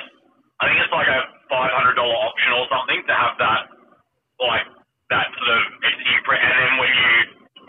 I 0.61 0.65
think 0.65 0.81
it's 0.81 0.93
like 0.93 1.07
a 1.07 1.21
five 1.49 1.69
hundred 1.69 1.95
dollar 1.95 2.17
option 2.17 2.49
or 2.53 2.65
something 2.73 3.01
to 3.05 3.13
have 3.13 3.37
that, 3.37 3.61
like 4.41 4.65
that 5.09 5.27
sort 5.37 5.49
of. 5.53 5.61
And 6.25 6.53
then 6.57 6.73
when 6.81 6.89
you 6.89 7.13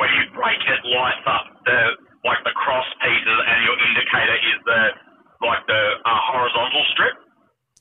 when 0.01 0.11
you 0.17 0.23
brake 0.33 0.65
it, 0.65 0.81
lights 0.89 1.27
up 1.29 1.45
the 1.69 1.81
like 2.27 2.43
the 2.43 2.53
cross 2.59 2.87
pieces, 2.99 3.39
and 3.47 3.59
your 3.63 3.77
indicator 3.79 4.37
is 4.51 4.59
the 4.67 4.81
like 5.47 5.63
the 5.71 5.83
uh, 6.03 6.21
horizontal 6.35 6.83
strip. 6.93 7.17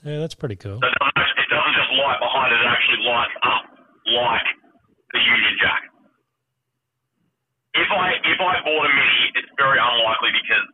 Yeah, 0.05 0.21
that's 0.21 0.37
pretty 0.37 0.55
cool. 0.55 0.77
So 0.77 0.85
it 0.85 0.93
doesn't, 1.01 1.17
actually, 1.17 1.41
it 1.41 1.49
doesn't 1.49 1.75
just 1.75 1.91
light 1.97 2.21
behind 2.21 2.53
it; 2.53 2.61
it 2.61 2.69
actually 2.69 3.01
lights 3.09 3.37
up 3.41 3.63
like 4.05 4.47
the 5.17 5.21
Union 5.25 5.55
Jack. 5.57 5.81
If 7.73 7.89
I 7.89 8.05
if 8.21 8.39
I 8.39 8.53
bought 8.61 8.85
a 8.85 8.91
Mini, 8.93 9.21
it's 9.41 9.51
very 9.57 9.81
unlikely 9.81 10.31
because 10.31 10.65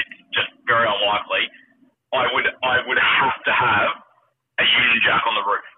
it's 0.00 0.16
just 0.32 0.50
very 0.64 0.88
unlikely. 0.88 1.44
I 2.16 2.24
would 2.32 2.48
I 2.64 2.80
would 2.88 2.98
have 2.98 3.36
to 3.44 3.52
have 3.52 3.88
a 4.56 4.64
Union 4.64 5.00
Jack 5.04 5.22
on 5.28 5.36
the 5.36 5.44
roof. 5.44 5.68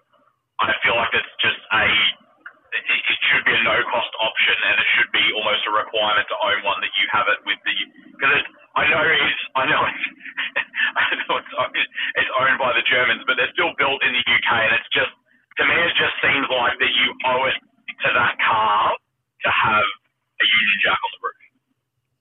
I 0.63 0.71
feel 0.87 0.95
like 0.95 1.11
it's 1.11 1.35
just 1.43 1.59
a 1.75 1.85
it, 2.75 2.83
should 3.31 3.45
be 3.47 3.55
a 3.55 3.63
no 3.63 3.77
cost 3.89 4.11
option, 4.19 4.55
and 4.69 4.75
it 4.79 4.87
should 4.99 5.11
be 5.15 5.25
almost 5.35 5.63
a 5.65 5.73
requirement 5.73 6.27
to 6.29 6.35
own 6.43 6.59
one 6.67 6.79
that 6.83 6.93
you 6.99 7.05
have 7.11 7.27
it 7.31 7.39
with 7.47 7.59
the 7.63 7.75
because 8.15 8.43
I 8.75 8.83
know 8.91 9.01
it's 9.03 9.43
I 9.55 9.63
know 9.67 9.81
it's 9.87 10.05
I 10.99 11.03
know 11.25 11.39
it's, 11.39 11.91
it's 12.19 12.31
owned 12.39 12.59
by 12.59 12.71
the 12.75 12.83
Germans, 12.87 13.23
but 13.27 13.39
they're 13.39 13.51
still 13.55 13.71
built 13.79 14.03
in 14.03 14.11
the 14.13 14.23
UK, 14.23 14.49
and 14.69 14.73
it's 14.75 14.91
just 14.91 15.11
to 15.57 15.63
me 15.63 15.75
it 15.75 15.95
just 15.95 16.15
seems 16.19 16.47
like 16.51 16.75
that 16.79 16.91
you 16.91 17.07
owe 17.31 17.43
it 17.47 17.57
to 18.03 18.09
that 18.11 18.35
car 18.43 18.91
to 18.95 19.49
have 19.49 19.87
a 20.39 20.45
Union 20.45 20.79
Jack 20.83 20.99
on 20.99 21.11
the 21.15 21.21
roof. 21.23 21.41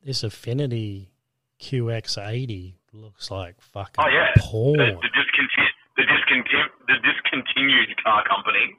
This 0.06 0.20
Infiniti 0.22 1.10
QX80 1.58 2.74
looks 2.92 3.30
like 3.30 3.60
fucking 3.60 3.98
Oh 3.98 4.08
yeah, 4.08 4.30
porn. 4.38 4.78
the, 4.78 4.94
the 5.02 5.10
discontinued 5.10 5.74
the 5.98 6.04
discontinued 6.06 6.70
the 6.86 6.98
discontinued 7.02 7.90
car 8.02 8.22
company 8.28 8.76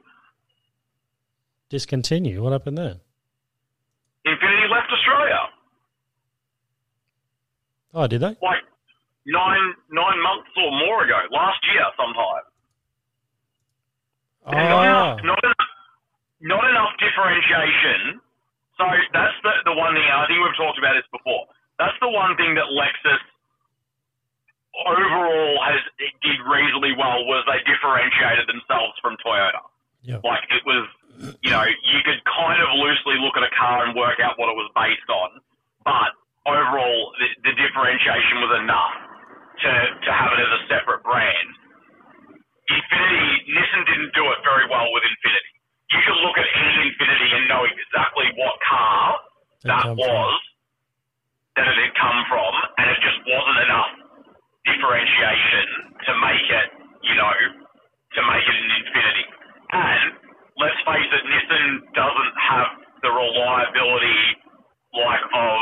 Discontinue. 1.68 2.42
What 2.42 2.52
happened 2.52 2.78
there? 2.78 2.96
Infiniti 4.26 4.66
left 4.70 4.90
Australia 4.90 5.38
Oh, 7.94 8.06
did 8.06 8.20
they? 8.20 8.36
like 8.44 8.62
nine 9.26 9.64
nine 9.90 10.18
months 10.22 10.50
or 10.56 10.70
more 10.84 11.04
ago, 11.04 11.16
last 11.32 11.58
year 11.72 11.86
sometime. 11.96 12.44
Oh, 14.46 14.52
Not 14.52 14.62
ah. 14.62 14.84
enough, 14.84 15.24
not 15.24 15.40
enough, 15.42 15.70
not 16.42 16.64
enough 16.70 16.92
differentiation. 17.00 18.20
So 18.76 18.84
that's 19.16 19.34
the 19.42 19.52
the 19.64 19.74
one 19.74 19.94
thing. 19.96 20.04
I 20.04 20.26
think 20.28 20.38
we've 20.44 20.58
talked 20.60 20.78
about 20.78 20.94
this 20.94 21.08
before. 21.10 21.48
That's 21.80 21.96
the 22.04 22.10
one 22.12 22.36
thing 22.36 22.54
that 22.54 22.68
Lexus 22.68 23.22
overall 24.84 25.56
has 25.64 25.80
did 26.20 26.36
reasonably 26.44 26.92
well 26.92 27.24
was 27.24 27.42
they 27.48 27.64
differentiated 27.64 28.44
themselves 28.46 28.92
from 29.00 29.16
Toyota. 29.24 29.64
Like 30.22 30.44
it 30.54 30.62
was, 30.64 30.86
you 31.42 31.50
know, 31.50 31.64
you 31.66 31.98
could 32.06 32.20
kind 32.24 32.60
of 32.62 32.68
loosely 32.78 33.18
look 33.18 33.34
at 33.36 33.42
a 33.42 33.52
car 33.58 33.84
and 33.86 33.92
work 33.98 34.20
out 34.22 34.38
what 34.38 34.48
it 34.48 34.56
was 34.56 34.70
based 34.78 35.08
on, 35.10 35.28
but 35.84 36.10
overall 36.46 37.10
the, 37.18 37.28
the 37.50 37.54
differentiation 37.58 38.36
was 38.38 38.52
enough 38.62 38.94
to 39.62 39.70
to 40.06 40.10
have 40.14 40.30
it 40.36 40.40
as 40.46 40.52
a 40.56 40.62
separate 40.70 41.02
brand. 41.02 41.48
Infiniti, 42.66 43.26
Nissan 43.54 43.82
didn't 43.86 44.12
do 44.14 44.24
it 44.30 44.38
very 44.42 44.66
well 44.70 44.86
with 44.92 45.02
Infiniti. 45.06 45.52
You 45.94 46.00
could 46.02 46.18
look 46.26 46.36
at 46.38 46.46
any 46.50 46.90
Infiniti 46.90 47.28
and 47.38 47.44
know 47.48 47.62
exactly 47.64 48.26
what 48.36 48.54
car 48.66 49.18
that 49.70 49.86
was 49.96 50.34
that 51.56 51.66
it 51.66 51.78
had 51.78 51.94
come 51.96 52.20
from, 52.28 52.52
and 52.78 52.86
it 52.90 52.98
just 53.00 53.16
wasn't 53.24 53.58
enough 53.64 53.90
differentiation 54.66 55.66
to 56.04 56.12
make 56.20 56.46
it, 56.52 56.68
you 57.06 57.14
know, 57.16 57.32
to 57.32 58.20
make 58.28 58.44
it 58.44 58.56
an 58.60 58.70
Infiniti. 58.82 59.24
And 59.72 60.02
let's 60.58 60.76
face 60.84 61.06
it, 61.16 61.22
Nissan 61.22 61.66
doesn't 61.94 62.34
have 62.50 62.68
the 63.02 63.10
reliability 63.14 64.20
like 64.92 65.22
of 65.32 65.58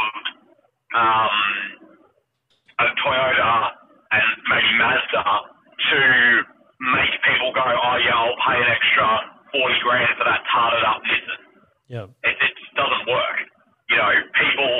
um, 0.97 1.37
a 2.81 2.87
Toyota 3.05 3.53
and 4.15 4.27
maybe 4.49 4.71
Mazda 4.79 5.25
to 5.91 5.99
make 6.95 7.13
people 7.27 7.51
go, 7.55 7.65
oh 7.67 7.97
yeah, 8.03 8.15
I'll 8.19 8.39
pay 8.47 8.59
an 8.59 8.71
extra 8.71 9.09
forty 9.55 9.79
grand 9.83 10.11
for 10.19 10.25
that 10.27 10.43
tarted 10.51 10.83
up 10.85 10.99
Nissan 11.07 11.41
Yeah. 11.89 12.07
it, 12.27 12.35
it 12.35 12.53
just 12.59 12.75
doesn't 12.75 13.07
work. 13.11 13.39
You 13.91 13.97
know, 14.01 14.11
people 14.39 14.73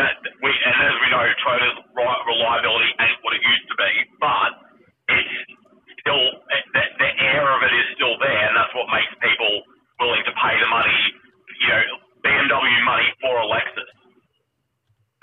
that 0.00 0.16
we 0.42 0.50
and 0.50 0.76
as 0.86 0.94
we 1.02 1.08
know, 1.12 1.22
Toyota's 1.44 1.78
ri- 1.94 2.22
reliability 2.30 2.90
ain't 3.00 3.18
what 3.22 3.34
it 3.36 3.42
used 3.42 3.66
to 3.68 3.76
be, 3.76 3.90
but 4.22 4.50
it's 5.12 5.34
still 6.00 6.24
it, 6.50 6.64
the, 6.74 6.82
the 6.98 7.10
air 7.30 7.44
of 7.52 7.60
it 7.62 7.72
is 7.74 7.86
still 7.98 8.16
there, 8.22 8.42
and 8.48 8.54
that's 8.56 8.72
what 8.74 8.86
makes 8.90 9.12
people 9.22 9.52
willing 10.00 10.24
to 10.24 10.34
pay 10.40 10.54
the 10.62 10.70
money. 10.72 10.98
You 11.62 11.68
know, 11.68 11.82
BMW 12.26 12.74
money 12.86 13.08
for 13.22 13.34
a 13.38 13.46
Lexus. 13.46 13.90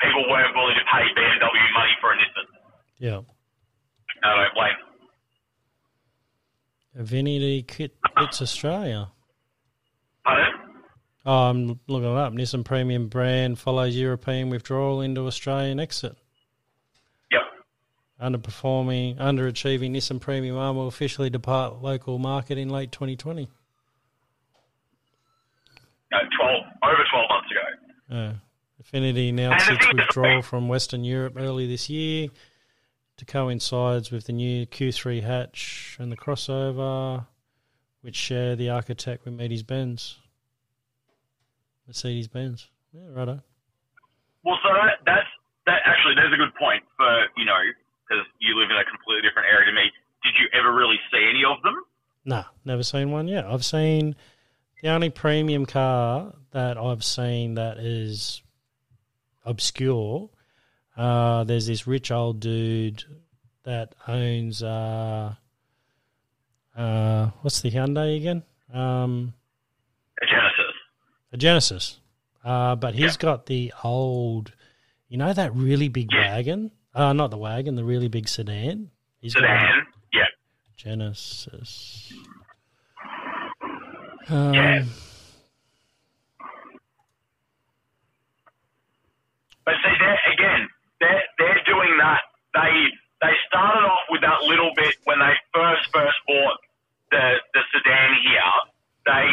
People 0.01 0.23
weren't 0.29 0.53
willing 0.55 0.77
to 0.77 0.85
pay 0.93 1.03
BMW 1.17 1.63
money 1.73 1.93
for 1.99 2.13
a 2.13 2.15
Nissan. 2.21 2.47
Yeah. 3.01 3.19
I 4.23 4.29
don't 4.39 4.53
blame 4.55 4.77
them. 4.77 4.89
Infiniti 6.97 7.65
Kit 7.67 7.95
Bits 8.15 8.41
Australia. 8.41 9.09
Pardon? 10.23 10.53
Oh, 11.25 11.49
I'm 11.49 11.79
looking 11.87 12.11
it 12.11 12.17
up. 12.17 12.33
Nissan 12.33 12.65
Premium 12.65 13.07
brand 13.07 13.57
follows 13.57 13.95
European 13.95 14.49
withdrawal 14.49 15.01
into 15.01 15.25
Australian 15.25 15.79
exit. 15.79 16.17
Yep. 17.31 17.41
Underperforming, 18.21 19.17
underachieving 19.17 19.91
Nissan 19.91 20.19
Premium 20.19 20.57
arm 20.57 20.75
will 20.75 20.87
officially 20.87 21.29
depart 21.29 21.81
local 21.81 22.19
market 22.19 22.57
in 22.57 22.69
late 22.69 22.91
2020. 22.91 23.47
No, 26.11 26.19
twelve 26.37 26.63
over 26.83 27.03
twelve 27.09 27.25
months 27.29 27.49
ago. 27.51 28.15
Uh, 28.15 28.33
Infiniti 28.83 29.29
announced 29.29 29.67
its 29.71 29.87
withdrawal 29.93 30.43
from 30.43 30.67
Western 30.67 31.03
Europe 31.03 31.33
early 31.37 31.65
this 31.65 31.89
year 31.89 32.29
to 33.17 33.25
coincides 33.25 34.11
with 34.11 34.25
the 34.25 34.33
new 34.33 34.65
Q3 34.65 35.23
hatch 35.23 35.97
and 35.99 36.11
the 36.11 36.17
crossover, 36.17 37.25
which 38.01 38.15
share 38.15 38.55
the 38.55 38.69
architect 38.69 39.25
with 39.25 39.33
Mercedes 39.35 39.63
Benz. 39.63 40.17
Mercedes 41.87 42.27
Benz. 42.27 42.69
Yeah, 42.93 43.01
righto. 43.11 43.41
Well, 44.43 44.57
so 44.63 44.69
that, 44.73 44.99
that's 45.05 45.27
that. 45.65 45.81
Actually, 45.85 46.15
there's 46.15 46.33
a 46.33 46.37
good 46.37 46.53
point 46.59 46.83
for 46.97 47.27
you 47.37 47.45
know 47.45 47.59
because 48.03 48.25
you 48.39 48.59
live 48.59 48.69
in 48.69 48.77
a 48.77 48.83
completely 48.85 49.27
different 49.27 49.47
area 49.47 49.65
to 49.65 49.73
me. 49.73 49.91
Did 50.23 50.33
you 50.39 50.47
ever 50.57 50.73
really 50.73 50.99
see 51.11 51.25
any 51.29 51.43
of 51.43 51.61
them? 51.63 51.75
Nah, 52.25 52.43
never 52.65 52.83
seen 52.83 53.11
one 53.11 53.27
yet. 53.27 53.45
I've 53.45 53.65
seen 53.65 54.15
the 54.81 54.89
only 54.89 55.09
premium 55.09 55.65
car 55.65 56.33
that 56.51 56.77
I've 56.77 57.03
seen 57.03 57.55
that 57.55 57.77
is 57.77 58.41
obscure. 59.45 60.29
Uh, 60.95 61.43
there's 61.43 61.65
this 61.67 61.87
rich 61.87 62.11
old 62.11 62.39
dude 62.39 63.03
that 63.63 63.95
owns 64.07 64.61
uh, 64.61 65.33
uh, 66.77 67.29
what's 67.41 67.61
the 67.61 67.71
Hyundai 67.71 68.17
again? 68.17 68.43
Um, 68.73 69.33
A 70.21 70.25
Genesis. 70.25 70.75
a 71.31 71.37
Genesis. 71.37 71.99
Uh, 72.43 72.75
but 72.75 72.93
he's 72.93 73.15
got 73.17 73.45
the 73.45 73.73
old, 73.83 74.51
you 75.07 75.17
know, 75.17 75.31
that 75.33 75.55
really 75.55 75.87
big 75.87 76.09
Yeah. 76.11 76.35
wagon. 76.35 76.71
Uh, 76.93 77.13
not 77.13 77.31
the 77.31 77.37
wagon, 77.37 77.75
the 77.75 77.83
really 77.83 78.07
big 78.09 78.27
sedan. 78.27 78.91
He's 79.19 79.33
Sedan. 79.33 79.87
Yeah. 80.11 80.25
Genesis. 80.75 82.13
Um, 84.29 84.53
Yeah. 84.53 84.83
But 89.65 89.75
see, 89.75 89.93
they're, 89.99 90.19
again, 90.33 90.67
they're 91.03 91.25
they're 91.37 91.63
doing 91.67 91.93
that. 91.99 92.23
They 92.55 92.73
they 93.19 93.33
started 93.51 93.83
off 93.83 94.07
with 94.07 94.23
that 94.23 94.47
little 94.47 94.71
bit 94.79 94.95
when 95.03 95.19
they 95.19 95.35
first 95.51 95.91
first 95.91 96.17
bought 96.27 96.57
the 97.11 97.43
the 97.51 97.61
sedan 97.75 98.11
here. 98.23 98.55
They 99.03 99.27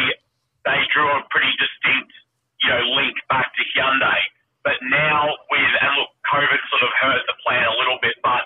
they 0.67 0.79
drew 0.91 1.07
a 1.07 1.23
pretty 1.31 1.53
distinct, 1.55 2.11
you 2.61 2.69
know, 2.69 2.83
link 2.99 3.15
back 3.31 3.49
to 3.55 3.63
Hyundai. 3.71 4.19
But 4.67 4.77
now 4.83 5.31
with 5.49 5.73
and 5.79 5.91
look, 5.97 6.11
COVID 6.27 6.61
sort 6.69 6.83
of 6.83 6.91
hurt 6.99 7.23
the 7.25 7.35
plan 7.47 7.65
a 7.65 7.75
little 7.79 7.97
bit. 8.03 8.19
But 8.21 8.45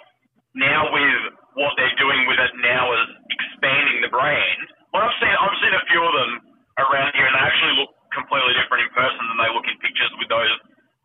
now 0.54 0.88
with 0.94 1.34
what 1.58 1.74
they're 1.76 1.98
doing 1.98 2.30
with 2.30 2.40
it 2.40 2.54
now 2.62 2.94
is 2.94 3.10
expanding 3.34 4.06
the 4.06 4.12
brand. 4.14 4.70
Well, 4.94 5.04
I've 5.04 5.18
seen 5.18 5.34
I've 5.34 5.58
seen 5.60 5.74
a 5.76 5.84
few 5.90 6.02
of 6.06 6.14
them 6.14 6.32
around 6.78 7.12
here, 7.18 7.26
and 7.26 7.36
they 7.36 7.44
actually 7.44 7.76
look 7.82 7.92
completely 8.16 8.56
different 8.56 8.88
in 8.88 8.92
person 8.96 9.20
than 9.20 9.38
they 9.44 9.52
look 9.52 9.68
in 9.68 9.76
pictures 9.84 10.14
with 10.16 10.30
those 10.32 10.54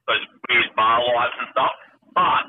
those 0.06 0.22
weird 0.50 0.70
bar 0.74 1.02
lights 1.02 1.38
and 1.38 1.48
stuff. 1.54 1.74
But 2.14 2.44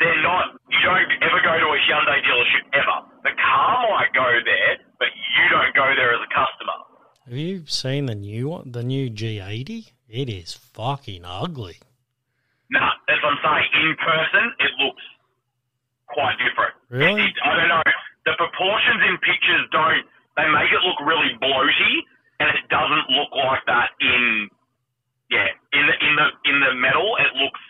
they're 0.00 0.22
not. 0.22 0.56
You 0.70 0.80
don't 0.84 1.10
ever 1.22 1.40
go 1.42 1.54
to 1.58 1.68
a 1.74 1.78
Hyundai 1.88 2.18
dealership 2.22 2.64
ever. 2.72 2.96
The 3.24 3.34
car 3.36 3.86
might 3.90 4.12
go 4.14 4.28
there, 4.44 4.78
but 4.98 5.08
you 5.08 5.44
don't 5.50 5.74
go 5.74 5.86
there 5.96 6.14
as 6.14 6.20
a 6.22 6.30
customer. 6.32 6.78
Have 7.26 7.36
you 7.36 7.66
seen 7.66 8.06
the 8.06 8.14
new 8.14 8.48
one, 8.48 8.72
the 8.72 8.82
new 8.82 9.10
G80? 9.10 9.92
It 10.08 10.28
is 10.30 10.54
fucking 10.54 11.24
ugly. 11.24 11.76
Nah, 12.70 12.92
as 13.08 13.20
I'm 13.24 13.36
saying, 13.44 13.68
in 13.84 13.96
person 14.00 14.44
it 14.60 14.72
looks 14.80 15.04
quite 16.08 16.36
different. 16.40 16.74
Really? 16.88 17.20
It- 17.24 17.36
I 17.44 17.56
don't 17.56 17.68
know. 17.68 17.82
The 18.24 18.32
proportions 18.36 19.00
in 19.08 19.16
pictures 19.18 19.64
don't 19.72 20.04
they 20.36 20.46
make 20.48 20.70
it 20.70 20.80
look 20.86 21.00
really 21.02 21.34
bloaty, 21.42 21.94
and 22.40 22.48
it 22.54 22.68
doesn't 22.70 23.10
look 23.10 23.32
like 23.34 23.64
that 23.66 23.90
in 24.00 24.48
yeah 25.30 25.48
in 25.72 25.84
the 25.84 25.94
in 26.06 26.12
the 26.16 26.28
in 26.48 26.56
the 26.60 26.72
metal. 26.76 27.16
It 27.18 27.34
looks 27.36 27.60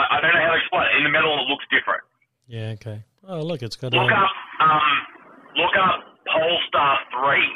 I, 0.00 0.16
I 0.16 0.20
don't 0.20 0.32
know 0.34 0.40
how 0.40 0.52
to 0.56 0.58
explain 0.58 0.82
it. 0.88 0.96
In 0.98 1.04
the 1.04 1.10
metal, 1.12 1.32
it 1.36 1.48
looks 1.50 1.64
different. 1.70 2.00
Yeah, 2.48 2.74
okay. 2.80 3.04
Oh, 3.28 3.42
look, 3.42 3.62
it's 3.62 3.76
got 3.76 3.92
Look 3.92 4.10
a. 4.10 4.14
up 4.14 4.32
um 4.60 4.88
look 5.56 5.74
up 5.76 6.00
Polestar 6.26 6.98
three. 7.12 7.48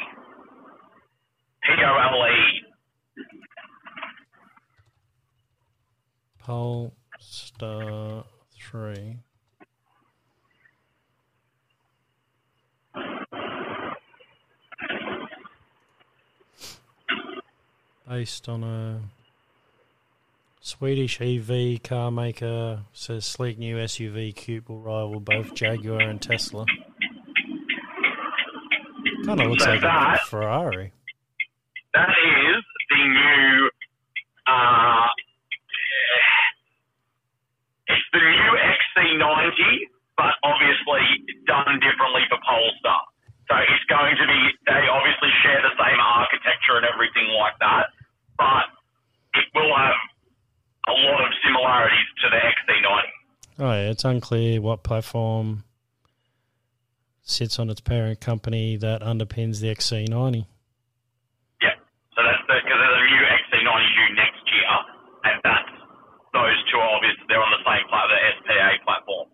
P 1.63 1.73
O 1.81 1.93
L 1.97 2.27
E. 2.29 2.61
Polestar 7.17 8.23
3. 8.53 9.17
Based 18.07 18.47
on 18.47 18.63
a 18.63 19.01
Swedish 20.65 21.21
EV 21.21 21.77
car 21.83 22.09
maker, 22.09 22.89
says 22.91 23.23
sleek 23.23 23.59
new 23.59 23.77
SUV 23.77 24.35
coupe 24.35 24.67
will 24.67 24.81
rival 24.81 25.19
both 25.19 25.53
Jaguar 25.53 26.01
and 26.01 26.19
Tesla. 26.19 26.65
Kind 29.29 29.41
of 29.41 29.45
looks 29.45 29.63
So 29.63 29.69
like 29.69 29.83
a 29.83 30.17
Ferrari. 30.25 30.91
That 31.93 32.09
is 32.09 32.63
the 32.89 32.97
new. 32.97 33.69
Uh, 34.49 35.05
it's 37.85 38.07
the 38.11 38.25
new 38.25 38.51
XC90, 38.57 39.61
but 40.17 40.33
obviously 40.41 41.29
done 41.45 41.77
differently 41.77 42.25
for 42.25 42.41
Polestar. 42.41 43.05
So 43.53 43.53
it's 43.69 43.85
going 43.85 44.17
to 44.17 44.25
be. 44.25 44.41
They 44.65 44.89
obviously 44.89 45.29
share 45.45 45.61
the 45.61 45.77
same 45.77 45.99
architecture 46.01 46.81
and 46.81 46.89
everything 46.89 47.29
like 47.37 47.53
that, 47.61 47.93
but 48.41 48.65
it 49.37 49.45
will 49.53 49.69
have 49.77 49.93
a 50.87 50.91
lot 50.91 51.21
of 51.21 51.31
similarities 51.43 52.07
to 52.21 52.29
the 52.29 52.37
XC90. 52.37 53.01
Oh, 53.57 53.71
yeah, 53.71 53.91
it's 53.91 54.03
unclear 54.03 54.61
what 54.61 54.83
platform 54.83 55.63
sits 57.21 57.57
on 57.57 57.69
its 57.69 57.81
parent 57.81 58.19
company 58.21 58.77
that 58.77 59.01
underpins 59.01 59.59
the 59.59 59.67
XC90. 59.67 60.45
Yeah. 61.61 61.69
So 62.15 62.21
that's 62.21 62.41
because 62.47 62.77
there's 62.77 62.99
a 62.99 63.05
new 63.09 63.23
XC90 63.25 63.85
due 63.95 64.15
next 64.15 64.43
year, 64.53 64.73
and 65.23 65.41
that's 65.43 65.69
those 66.33 66.71
two 66.71 66.77
are 66.77 66.95
obviously 66.95 67.23
they're 67.29 67.41
on 67.41 67.51
the 67.51 67.63
same 67.65 67.87
plat, 67.89 68.05
the 68.11 68.19
SPA 68.43 68.83
platform. 68.83 69.27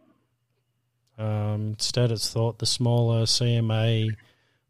Um, 1.18 1.62
instead, 1.74 2.12
it's 2.12 2.32
thought 2.32 2.60
the 2.60 2.66
smaller 2.66 3.24
CMA 3.24 4.16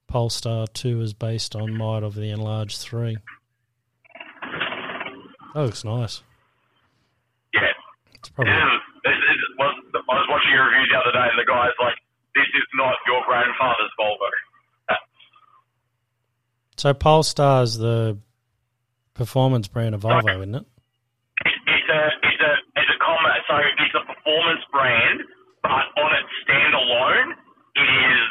Polestar 0.08 0.68
2 0.68 1.02
is 1.02 1.14
based 1.14 1.56
on 1.56 1.78
might 1.78 2.04
of 2.04 2.16
the 2.16 2.32
enlarged 2.32 2.80
3. 2.80 3.18
That 5.54 5.62
looks 5.62 5.84
nice. 5.84 6.22
Probably 8.42 8.82
This 9.06 9.14
is, 9.14 9.22
this 9.22 9.38
is, 9.38 9.50
was, 9.58 9.74
I 9.94 10.14
was 10.18 10.28
watching 10.30 10.54
a 10.54 10.62
review 10.66 10.86
the 10.90 10.98
other 10.98 11.14
day, 11.14 11.28
and 11.30 11.38
the 11.38 11.46
guy's 11.46 11.78
like, 11.78 11.98
"This 12.34 12.50
is 12.50 12.68
not 12.74 12.98
your 13.06 13.22
grandfather's 13.26 13.94
Volvo." 14.00 14.30
so. 16.78 16.94
Polestar's 16.94 17.78
the 17.78 18.18
performance 19.14 19.68
brand 19.68 19.94
of 19.94 20.02
Volvo, 20.02 20.42
isn't 20.42 20.56
it? 20.56 20.66
It's, 21.46 21.58
it's 21.70 21.90
a 21.90 22.02
it's 22.26 22.42
a 22.42 22.54
it's 22.82 22.92
a 22.92 23.00
combat. 23.02 23.38
So 23.46 23.56
it's 23.62 23.96
a 23.98 24.06
performance 24.10 24.64
brand, 24.74 25.22
but 25.62 25.86
on 26.02 26.10
its 26.18 26.32
standalone, 26.46 27.38
it 27.78 27.90
is 27.90 28.22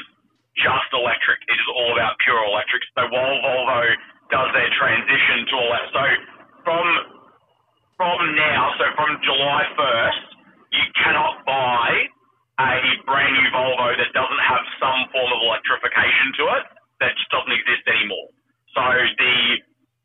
just 0.58 0.90
electric. 0.92 1.38
It 1.46 1.58
is 1.58 1.68
all 1.70 1.94
about 1.94 2.18
pure 2.26 2.42
electric. 2.42 2.82
So 2.98 3.06
while 3.08 3.38
Volvo 3.38 3.82
does 4.34 4.50
their 4.54 4.70
transition 4.74 5.46
to 5.50 5.54
electric, 5.62 5.90
so 5.94 6.04
from 6.66 6.86
from 7.96 8.18
now, 8.34 8.72
so 8.80 8.86
from 8.96 9.20
July 9.22 9.62
first, 9.76 10.26
you 10.72 10.86
cannot 10.98 11.44
buy 11.44 12.08
a 12.60 12.72
brand 13.04 13.32
new 13.36 13.48
Volvo 13.52 13.94
that 13.96 14.10
doesn't 14.12 14.44
have 14.44 14.64
some 14.80 15.00
form 15.12 15.30
of 15.32 15.40
electrification 15.44 16.28
to 16.40 16.44
it. 16.60 16.64
That 17.00 17.16
just 17.16 17.30
doesn't 17.32 17.52
exist 17.52 17.84
anymore. 17.88 18.28
So 18.76 18.84
the 18.84 19.36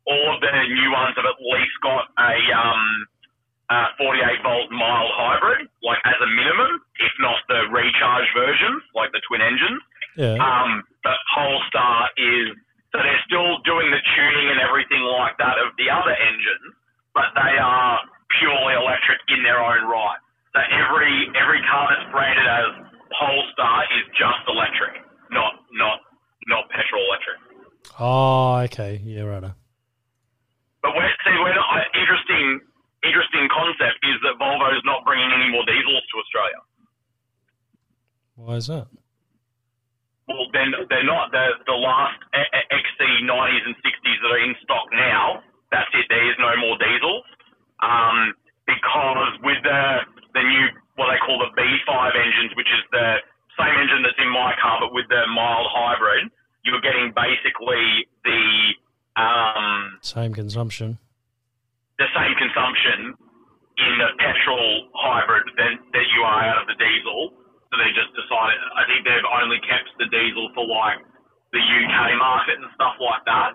all 0.06 0.26
of 0.34 0.38
the 0.40 0.50
new 0.50 0.90
ones 0.94 1.18
have 1.18 1.26
at 1.26 1.38
least 1.42 1.76
got 1.82 2.06
a 2.14 2.34
um, 2.54 2.82
uh, 3.68 3.90
48 3.98 4.42
volt 4.46 4.70
mild 4.70 5.10
hybrid, 5.18 5.66
like 5.82 5.98
as 6.06 6.14
a 6.22 6.30
minimum, 6.30 6.78
if 7.02 7.12
not 7.18 7.42
the 7.50 7.66
recharge 7.74 8.30
versions, 8.30 8.82
like 8.94 9.10
the 9.10 9.20
twin 9.26 9.42
engines. 9.42 9.82
Yeah. 10.14 10.38
Um, 10.38 10.86
but 11.02 11.18
Polestar 11.34 12.08
is 12.16 12.54
so 12.94 13.02
they're 13.02 13.26
still 13.28 13.60
doing 13.66 13.90
the 13.92 14.00
tuning 14.14 14.46
and 14.56 14.62
everything 14.62 15.02
like 15.04 15.36
that 15.42 15.58
of 15.60 15.74
the 15.76 15.90
other 15.90 16.14
engines, 16.16 16.72
but 17.12 17.34
they 17.34 17.58
are 17.60 18.00
purely 18.38 18.72
electric 18.78 19.20
in 19.28 19.42
their 19.42 19.60
own 19.60 19.84
right. 19.84 20.22
So 20.54 20.64
every 21.34 21.58
every 21.58 21.62
car 21.66 21.88
that's 21.90 22.06
branded 22.12 22.46
as 22.46 22.68
Polestar 23.18 23.84
is 23.96 24.04
just 24.14 24.42
electric, 24.46 25.02
not 25.30 25.64
not 25.72 26.00
not 26.46 26.68
petrol 26.70 27.02
electric. 27.10 27.38
Oh, 27.98 28.62
okay. 28.66 29.00
Yeah, 29.04 29.22
right. 29.22 29.42
But 30.82 30.92
we're, 30.94 31.10
see, 31.26 31.34
we're 31.42 31.54
not, 31.54 31.66
uh, 31.70 31.86
interesting 31.98 32.60
interesting 33.02 33.46
concept 33.50 33.98
is 34.02 34.18
that 34.26 34.38
Volvo 34.38 34.70
is 34.74 34.82
not 34.84 35.04
bringing 35.06 35.30
any 35.30 35.50
more 35.50 35.62
diesels 35.66 36.02
to 36.02 36.14
Australia. 36.18 36.60
Why 38.36 38.54
is 38.58 38.66
that? 38.66 38.86
Well, 40.28 40.50
then 40.52 40.74
they're 40.90 41.06
not. 41.06 41.30
The 41.30 41.62
the 41.66 41.78
last 41.78 42.18
A- 42.34 42.50
A- 42.50 42.68
XC90s 42.74 43.62
and 43.66 43.76
60s 43.78 44.18
that 44.22 44.30
are 44.34 44.42
in 44.42 44.54
stock 44.62 44.86
now. 44.92 45.42
That's 45.70 45.90
it. 45.94 46.06
There 46.10 46.26
is 46.30 46.36
no 46.38 46.50
more 46.58 46.76
diesels. 46.78 47.24
Um, 47.82 48.34
because 48.66 49.38
with 49.42 49.62
the 49.62 49.82
the 50.34 50.42
new 50.42 50.66
what 50.96 51.08
they 51.12 51.20
call 51.24 51.38
the 51.40 51.52
B5 51.56 51.92
engines, 52.16 52.52
which 52.56 52.68
is 52.68 52.82
the 52.92 53.08
same 53.60 53.76
engine 53.80 54.02
that's 54.04 54.18
in 54.20 54.28
my 54.32 54.52
car, 54.60 54.80
but 54.80 54.92
with 54.92 55.08
the 55.08 55.22
mild 55.32 55.68
hybrid, 55.72 56.28
you're 56.64 56.80
getting 56.84 57.12
basically 57.16 58.08
the 58.24 58.42
um, 59.20 59.96
Same 60.02 60.34
consumption. 60.34 60.98
the 61.98 62.08
same 62.12 62.34
consumption 62.36 63.14
in 63.76 63.92
the 64.00 64.10
petrol 64.20 64.88
hybrid 64.96 65.44
than 65.56 65.78
that 65.92 66.06
you 66.16 66.20
are 66.24 66.42
out 66.44 66.60
of 66.60 66.66
the 66.68 66.76
diesel. 66.76 67.32
So 67.72 67.76
they 67.80 67.92
just 67.96 68.12
decided. 68.16 68.56
I 68.76 68.84
think 68.88 69.04
they've 69.04 69.28
only 69.42 69.60
kept 69.68 69.88
the 70.00 70.06
diesel 70.12 70.48
for 70.54 70.64
like 70.68 71.00
the 71.52 71.60
UK 71.60 72.16
market 72.18 72.56
and 72.60 72.68
stuff 72.74 72.96
like 73.00 73.24
that. 73.24 73.52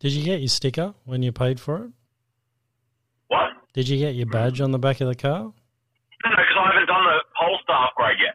Did 0.00 0.12
you 0.12 0.24
get 0.24 0.40
your 0.40 0.48
sticker 0.48 0.94
when 1.04 1.22
you 1.22 1.32
paid 1.32 1.58
for 1.60 1.84
it? 1.84 1.90
Did 3.78 3.88
you 3.88 3.96
get 3.96 4.16
your 4.16 4.26
badge 4.26 4.60
on 4.60 4.72
the 4.72 4.78
back 4.82 5.00
of 5.00 5.06
the 5.06 5.14
car? 5.14 5.38
No, 5.38 5.46
no, 5.46 6.34
because 6.34 6.58
I 6.58 6.66
haven't 6.66 6.90
done 6.90 7.04
the 7.06 7.22
Polestar 7.38 7.86
upgrade 7.86 8.18
yet. 8.18 8.34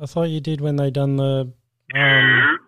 I 0.00 0.06
thought 0.06 0.30
you 0.30 0.38
did 0.38 0.60
when 0.60 0.76
they 0.76 0.88
done 0.88 1.16
the. 1.16 1.50
No, 1.92 1.98
Um, 1.98 2.58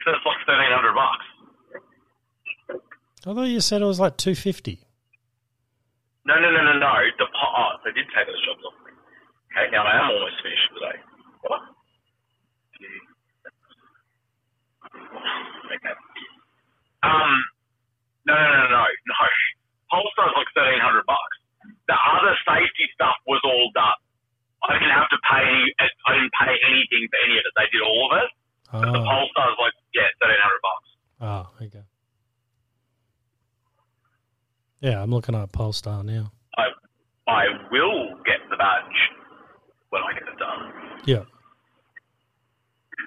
so 0.00 0.10
it's 0.16 0.24
like 0.24 0.40
thirteen 0.46 0.72
hundred 0.72 0.96
bucks. 0.96 2.80
I 3.28 3.34
thought 3.34 3.52
you 3.52 3.60
said 3.60 3.82
it 3.82 3.84
was 3.84 4.00
like 4.00 4.16
two 4.16 4.34
fifty. 4.34 4.88
No, 6.24 6.40
no, 6.40 6.50
no, 6.50 6.64
no, 6.64 6.72
no. 6.72 6.94
The 7.18 7.26
oh, 7.28 7.68
they 7.84 7.92
did 7.92 8.06
take 8.16 8.26
those 8.26 8.40
jobs 8.48 8.64
off 8.64 8.80
me. 8.86 8.92
Okay, 9.52 9.68
now 9.72 9.84
I 9.84 10.00
am 10.00 10.16
almost 10.16 10.40
finished 10.42 10.64
today. 10.72 10.96
What? 11.42 11.60
Okay. 15.76 15.94
Um, 17.02 17.44
no, 18.24 18.32
no, 18.32 18.48
no, 18.48 18.64
no, 18.64 18.80
no. 18.80 19.28
Polestar's 19.96 20.36
like 20.36 20.50
thirteen 20.52 20.84
hundred 20.84 21.08
bucks. 21.08 21.36
The 21.88 21.96
other 21.96 22.36
safety 22.44 22.84
stuff 22.92 23.16
was 23.24 23.40
all 23.48 23.72
done. 23.72 23.96
I 24.68 24.76
didn't 24.76 24.92
have 24.92 25.08
to 25.08 25.20
pay. 25.24 25.48
I 25.80 26.10
didn't 26.12 26.34
pay 26.36 26.52
anything 26.68 27.08
for 27.08 27.18
any 27.24 27.40
of 27.40 27.44
it. 27.48 27.52
They 27.56 27.68
did 27.72 27.80
all 27.80 28.02
of 28.12 28.12
it. 28.20 28.28
But 28.76 28.92
the 28.92 29.00
Oh, 29.00 29.08
Polestar's 29.08 29.56
like 29.56 29.72
yeah, 29.96 30.08
thirteen 30.20 30.42
hundred 30.44 30.62
bucks. 30.68 30.88
oh, 31.24 31.44
okay. 31.64 31.84
Yeah, 34.84 35.00
I'm 35.02 35.08
looking 35.10 35.34
at 35.34 35.50
Polestar 35.52 36.04
now. 36.04 36.30
I 36.60 36.68
I 37.26 37.42
will 37.72 38.12
get 38.28 38.44
the 38.52 38.56
badge 38.60 38.98
when 39.88 40.02
I 40.04 40.12
get 40.12 40.28
it 40.28 40.36
done. 40.38 40.62
Yeah. 41.08 41.24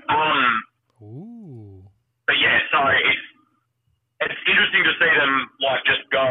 Um, 0.09 0.63
Ooh. 1.05 1.83
but 2.25 2.35
yeah, 2.41 2.57
so 2.73 2.79
it's 2.89 3.25
it's 4.25 4.41
interesting 4.49 4.83
to 4.83 4.93
see 4.97 5.11
them 5.19 5.33
like 5.61 5.83
just 5.85 6.03
go. 6.11 6.25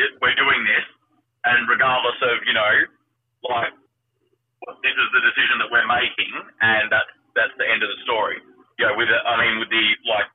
"This- 0.00 0.16
We're 0.24 0.34
doing 0.34 0.64
this, 0.64 0.86
and 1.44 1.68
regardless 1.68 2.16
of 2.24 2.40
you 2.48 2.54
know, 2.56 2.72
like 3.52 3.72
this 4.82 4.96
is 4.96 5.08
the 5.12 5.20
decision 5.28 5.60
that 5.60 5.68
we're 5.70 5.86
making, 5.86 6.32
and 6.64 6.88
that's 6.90 7.12
that's 7.36 7.52
the 7.60 7.68
end 7.68 7.82
of 7.84 7.88
the 7.92 8.00
story. 8.08 8.40
You 8.80 8.88
know, 8.88 8.96
with 8.96 9.08
it, 9.12 9.22
I 9.28 9.36
mean, 9.44 9.60
with 9.60 9.68
the 9.68 9.84
like 10.08 10.28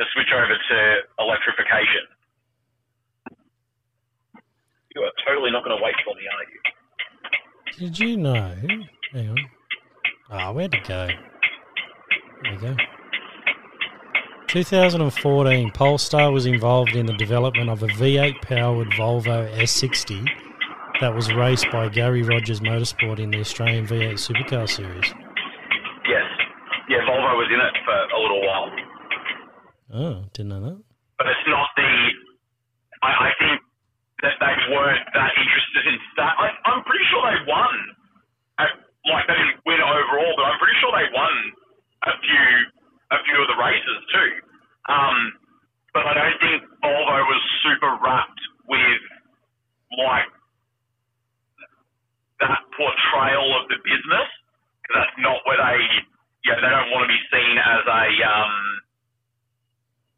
the 0.00 0.06
switch 0.16 0.32
over 0.32 0.56
to 0.56 0.78
electrification. 1.20 2.08
You 4.96 5.02
are 5.04 5.12
totally 5.28 5.50
not 5.52 5.62
going 5.62 5.76
to 5.76 5.82
wait 5.84 5.94
for 6.04 6.14
me, 6.16 6.24
are 6.26 6.44
you? 6.50 6.60
Did 7.78 7.98
you 7.98 8.16
know? 8.16 8.56
Hang 9.12 9.28
on. 9.30 9.38
Ah, 10.30 10.52
where'd 10.52 10.74
it 10.74 10.82
go? 10.88 11.06
There 11.06 12.52
we 12.52 12.56
go. 12.58 12.76
2014, 14.50 15.70
Polestar 15.70 16.32
was 16.32 16.44
involved 16.44 16.96
in 16.96 17.06
the 17.06 17.14
development 17.14 17.70
of 17.70 17.84
a 17.84 17.86
V8 17.86 18.42
powered 18.42 18.90
Volvo 18.98 19.46
S60 19.54 20.26
that 21.00 21.14
was 21.14 21.32
raced 21.32 21.70
by 21.70 21.88
Garry 21.88 22.26
Rogers 22.26 22.58
Motorsport 22.58 23.20
in 23.20 23.30
the 23.30 23.38
Australian 23.38 23.86
V8 23.86 24.18
Supercar 24.18 24.66
Series. 24.66 25.06
Yes. 26.02 26.26
Yeah, 26.90 26.98
Volvo 27.06 27.30
was 27.38 27.46
in 27.46 27.62
it 27.62 27.74
for 27.86 27.94
a 27.94 28.18
little 28.18 28.42
while. 28.42 28.70
Oh, 29.94 30.24
didn't 30.34 30.50
know 30.50 30.62
that. 30.66 30.82
But 31.18 31.26
it's 31.30 31.46
not 31.46 31.70
the. 31.76 31.90
I, 33.06 33.06
I 33.06 33.30
think 33.38 33.62
that 34.26 34.34
they 34.42 34.54
weren't 34.74 35.06
that 35.14 35.30
interested 35.30 35.94
in 35.94 35.96
that. 36.18 36.34
I, 36.42 36.50
I'm 36.66 36.82
pretty 36.82 37.06
sure 37.06 37.22
they 37.22 37.38
won. 37.46 37.74
At, 38.58 38.74
like, 39.06 39.30
they 39.30 39.38
didn't 39.38 39.62
win 39.62 39.78
overall, 39.78 40.34
but 40.34 40.42
I'm 40.42 40.58
pretty 40.58 40.74
sure 40.82 40.90
they 40.90 41.06
won 41.14 41.34
a 42.02 42.12
few 42.18 42.79
a 43.10 43.18
few 43.26 43.38
of 43.42 43.48
the 43.48 43.58
races 43.58 43.98
too. 44.12 44.30
Um, 44.90 45.16
but 45.92 46.06
I 46.06 46.14
don't 46.14 46.38
think 46.38 46.62
Volvo 46.82 47.18
was 47.26 47.42
super 47.62 47.92
rapt 48.02 48.40
with 48.68 49.02
like 49.98 50.30
that 52.40 52.62
portrayal 52.78 53.48
of 53.58 53.68
the 53.68 53.78
business 53.84 54.28
because 54.80 54.94
that's 55.02 55.16
not 55.18 55.42
where 55.44 55.58
they 55.58 55.80
yeah 56.46 56.56
they 56.56 56.70
don't 56.72 56.88
want 56.94 57.04
to 57.04 57.10
be 57.10 57.20
seen 57.28 57.54
as 57.58 57.84
a 57.84 58.04
um 58.24 58.54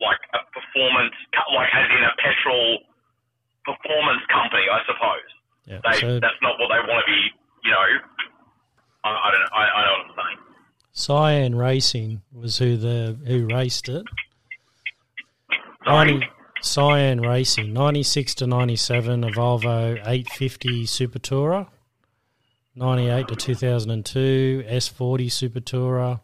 like 0.01 0.23
a 0.37 0.41
performance 0.55 1.17
like 1.57 1.71
as 1.75 1.89
in 1.91 2.03
a 2.05 2.15
petrol 2.21 2.79
performance 3.65 4.23
company 4.31 4.67
I 4.71 4.81
suppose 4.87 5.29
Yeah. 5.67 5.81
they 5.83 5.99
So 5.99 6.21
that's 6.21 6.39
not 6.43 6.61
what 6.61 6.69
they 6.71 6.83
want 6.87 7.01
to 7.03 7.09
be 7.11 7.21
you 7.65 7.73
know 7.73 7.87
I, 9.03 9.09
I 9.11 9.29
don't 9.33 9.41
know 9.41 9.53
I, 9.57 9.63
I 9.67 9.81
know 9.83 9.93
what 9.99 10.07
I'm 10.07 10.15
saying 10.21 10.39
Cyan 10.93 11.55
Racing 11.57 12.21
was 12.43 12.59
who 12.59 12.77
the 12.77 13.17
who 13.27 13.47
raced 13.47 13.89
it. 13.89 14.05
90, 15.87 16.29
Cyan 16.61 17.21
Racing, 17.21 17.73
96 17.73 18.35
to 18.37 18.47
97, 18.47 19.25
a 19.25 19.29
Volvo 19.29 19.95
850 19.95 20.87
Super 20.87 21.19
Tourer. 21.19 21.69
98 22.75 23.29
to 23.29 23.37
2002, 23.37 24.65
S40 24.69 25.33
Super 25.33 25.61
Tourer. 25.61 26.21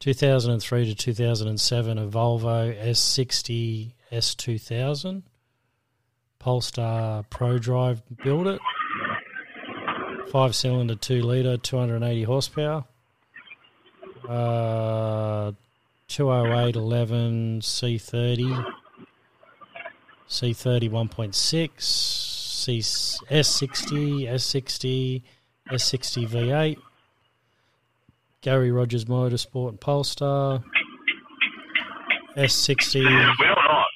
2003 0.00 0.86
to 0.86 0.94
2007, 0.94 1.98
a 1.98 2.06
Volvo 2.06 2.78
S60 2.80 3.92
S2000. 4.12 5.22
Polestar 6.38 7.24
Pro 7.30 7.58
Drive 7.58 8.02
built 8.22 8.46
it. 8.46 8.60
Five 10.30 10.54
cylinder, 10.54 10.94
2 10.94 11.22
litre, 11.22 11.56
280 11.56 12.22
horsepower. 12.24 12.84
Uh, 14.28 15.52
208 16.08 16.76
11 16.76 17.60
C30 17.60 18.72
C30 20.28 20.90
1.6 20.90 21.80
C 21.80 22.78
S60 22.78 24.28
S60 24.28 25.22
S60 25.70 26.28
V8 26.28 26.76
Garry 28.40 28.70
Rogers 28.70 29.06
Motorsport 29.06 29.70
and 29.70 29.80
Polestar. 29.80 30.62
S60 32.36 33.04
win 33.04 33.48
or 33.48 33.56
not 33.68 33.86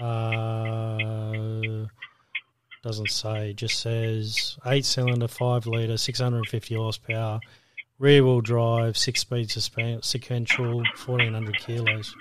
uh, 0.00 1.86
doesn't 2.82 3.10
say, 3.10 3.52
just 3.54 3.80
says 3.80 4.58
eight 4.66 4.84
cylinder, 4.84 5.28
five 5.28 5.66
litre, 5.66 5.96
650 5.96 6.74
horsepower, 6.74 7.40
rear 7.98 8.24
wheel 8.24 8.40
drive, 8.40 8.96
six 8.96 9.20
speed 9.20 9.48
suspen- 9.48 10.04
sequential, 10.04 10.76
1400 11.04 11.58
kilos. 11.58 12.14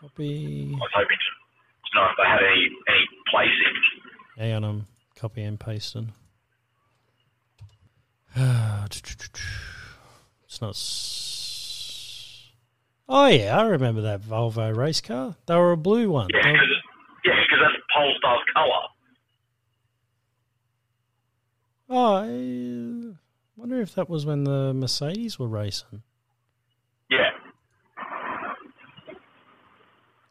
Copy. 0.00 0.70
I 0.74 0.78
was 0.78 0.90
hoping 0.94 1.16
to 1.16 1.98
know 1.98 2.04
if 2.06 2.16
they 2.16 2.24
had 2.28 2.40
any 2.42 2.68
any 2.88 3.06
placings 3.34 4.38
Hang 4.38 4.52
on, 4.54 4.64
I'm 4.64 4.86
copy 5.16 5.42
and 5.42 5.58
pasting. 5.58 6.12
It's 10.50 10.62
not. 10.62 10.70
s- 10.70 12.46
Oh 13.08 13.26
yeah, 13.26 13.58
I 13.58 13.62
remember 13.66 14.02
that 14.02 14.20
Volvo 14.22 14.74
race 14.76 15.00
car. 15.00 15.36
They 15.46 15.54
were 15.56 15.72
a 15.72 15.76
blue 15.76 16.10
one. 16.10 16.28
yeah 16.32 16.42
They- 16.42 16.52
because 16.52 16.68
yeah 17.24 17.34
because 17.42 17.58
that's 17.62 17.76
Polestar's 17.94 18.44
colour 18.54 18.84
Oh, 21.90 22.14
I 22.14 22.26
uh, 22.26 23.14
wonder 23.56 23.80
if 23.80 23.94
that 23.94 24.10
was 24.10 24.26
when 24.26 24.44
the 24.44 24.74
Mercedes 24.74 25.38
were 25.38 25.48
racing. 25.48 26.02
yeah 27.10 27.30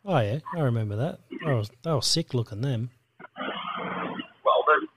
Oh 0.09 0.19
yeah, 0.19 0.39
I 0.55 0.61
remember 0.61 0.95
that. 0.95 1.19
Were, 1.43 1.63
they 1.83 1.91
were 1.91 2.01
sick 2.01 2.33
looking 2.33 2.61
them. 2.61 2.91
Well, 3.19 4.63
the, 4.63 4.87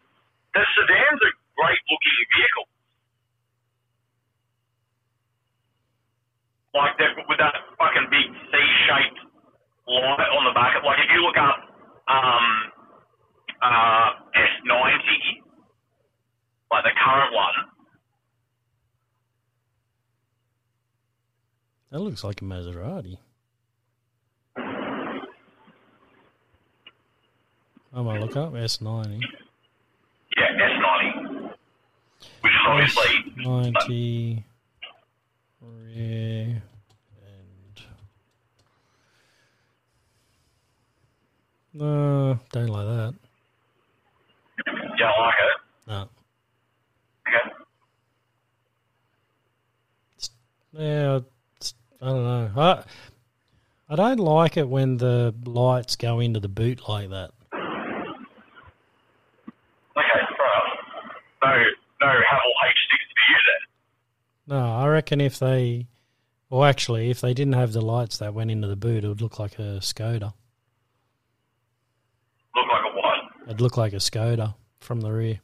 the 0.55 0.63
sedan's 0.79 1.23
a 1.27 1.33
great 1.59 1.83
looking 1.91 2.19
vehicle. 2.31 2.67
Like 6.79 6.95
that 6.99 7.27
with 7.27 7.39
that 7.43 7.59
fucking 7.75 8.07
big 8.15 8.31
C-shaped 8.55 9.19
light 9.91 10.31
on 10.31 10.45
the 10.47 10.55
back. 10.55 10.79
Like 10.87 11.03
if 11.03 11.11
you 11.11 11.27
look 11.27 11.37
up 11.43 11.59
um, 12.07 12.47
uh, 13.67 14.15
S90, 14.39 15.43
like 16.71 16.85
the 16.85 16.95
current 17.03 17.35
one, 17.35 17.55
That 21.91 22.00
looks 22.11 22.25
like 22.25 22.43
a 22.43 22.45
Maserati. 22.45 23.19
Oh, 27.93 28.01
I'm 28.01 28.05
gonna 28.05 28.21
look 28.21 28.37
up 28.37 28.53
S90. 28.53 29.21
yeah, 30.37 30.47
S90, 30.59 31.51
which 32.41 32.53
is 32.53 32.59
obviously 32.67 33.33
S90 33.39 34.45
rear 35.63 36.63
and 37.23 37.83
no, 41.75 42.41
don't 42.51 42.67
like 42.67 42.87
that. 42.87 43.15
you 44.67 44.73
don't 44.99 45.21
like 45.21 45.35
it. 45.39 45.61
No. 45.87 46.09
Okay. 47.29 47.45
Yeah, 50.73 51.21
I 52.03 52.07
don't 52.07 52.25
know. 52.25 52.51
I 52.57 52.85
I 53.89 53.97
don't 53.97 54.19
like 54.19 54.57
it 54.57 54.69
when 54.69 54.99
the 54.99 55.35
lights 55.45 55.97
go 55.97 56.21
into 56.21 56.39
the 56.39 56.49
boot 56.49 56.89
like 56.89 57.11
that. 57.11 57.33
Okay, 59.97 60.21
fair 60.37 60.47
enough. 60.47 60.79
No, 61.43 61.49
no 62.01 62.07
Haval 62.07 62.55
H6 62.65 62.93
for 63.11 63.25
you 63.29 63.39
then. 63.47 64.57
No, 64.57 64.61
I 64.77 64.87
reckon 64.87 65.21
if 65.21 65.39
they, 65.41 65.89
well, 66.49 66.65
actually, 66.65 67.11
if 67.11 67.21
they 67.21 67.35
didn't 67.35 67.55
have 67.55 67.73
the 67.73 67.81
lights 67.81 68.19
that 68.19 68.33
went 68.33 68.53
into 68.53 68.69
the 68.69 68.77
boot, 68.77 69.03
it 69.03 69.09
would 69.09 69.21
look 69.21 69.41
like 69.41 69.59
a 69.59 69.81
Skoda. 69.81 70.33
Look 72.55 72.69
like 72.69 72.85
a 72.85 72.97
what? 72.97 73.19
It'd 73.47 73.61
look 73.61 73.77
like 73.77 73.93
a 73.93 73.97
Skoda 73.97 74.55
from 74.79 75.01
the 75.01 75.11
rear. 75.13 75.41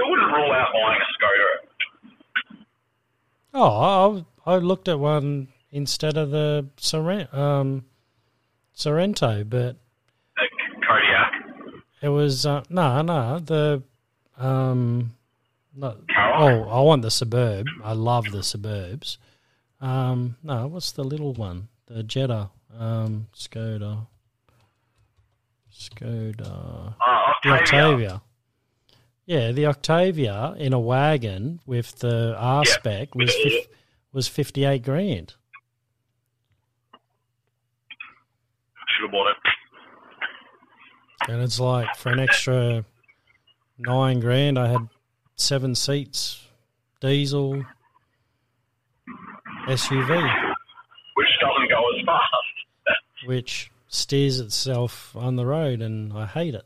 I 0.00 0.08
wouldn't 0.08 0.32
rule 0.32 0.52
out 0.52 0.68
buying 0.72 1.00
a 1.00 1.04
Skoda. 1.18 1.68
Oh, 3.60 4.24
I, 4.46 4.52
I 4.54 4.56
looked 4.58 4.86
at 4.88 5.00
one 5.00 5.48
instead 5.72 6.16
of 6.16 6.30
the 6.30 6.66
Sorento, 6.76 7.34
um, 7.34 7.84
Sorento, 8.76 9.48
but 9.48 9.76
A 10.38 10.44
Kodiaq. 10.86 11.80
it 12.02 12.08
was 12.08 12.46
uh, 12.46 12.62
no, 12.70 13.02
no, 13.02 13.40
the 13.40 13.82
um, 14.38 15.14
not. 15.74 15.96
Oh, 16.16 16.68
I 16.68 16.80
want 16.82 17.02
the 17.02 17.10
Superb. 17.10 17.66
I 17.82 17.94
love 17.94 18.26
the 18.30 18.38
Superbs. 18.44 19.16
Um, 19.80 20.36
no, 20.42 20.68
what's 20.68 20.92
the 20.92 21.02
little 21.04 21.32
one? 21.34 21.66
The 21.86 22.04
Jetta, 22.04 22.50
um, 22.78 23.26
Skoda, 23.34 24.06
Skoda. 25.72 26.94
Uh, 27.00 27.32
The 27.42 27.50
Octavia. 27.50 27.58
Octavia. 27.60 28.22
Yeah, 29.28 29.52
the 29.52 29.66
Octavia 29.66 30.54
in 30.56 30.72
a 30.72 30.80
wagon 30.80 31.60
with 31.66 31.98
the 31.98 32.34
R 32.38 32.62
Yeah. 32.66 32.72
spec 32.72 33.14
was 33.14 33.30
was 34.10 34.26
fifty 34.26 34.64
eight 34.64 34.82
grand. 34.82 35.34
Should 38.88 39.02
have 39.02 39.10
bought 39.12 39.28
it. 39.28 39.36
And 41.30 41.42
it's 41.42 41.60
like 41.60 41.94
for 41.94 42.08
an 42.10 42.20
extra 42.20 42.86
nine 43.78 44.18
grand, 44.20 44.58
I 44.58 44.68
had 44.68 44.88
seven 45.36 45.74
seats, 45.74 46.46
diesel, 47.02 47.62
SUV. 49.66 50.08
Which 51.16 51.28
doesn't 51.38 51.68
go 51.68 51.84
as 51.98 52.04
fast. 52.06 52.96
which 53.26 53.70
steers 53.88 54.40
itself 54.40 55.14
on 55.14 55.36
the 55.36 55.44
road, 55.44 55.82
and 55.82 56.14
I 56.14 56.24
hate 56.24 56.54
it. 56.54 56.64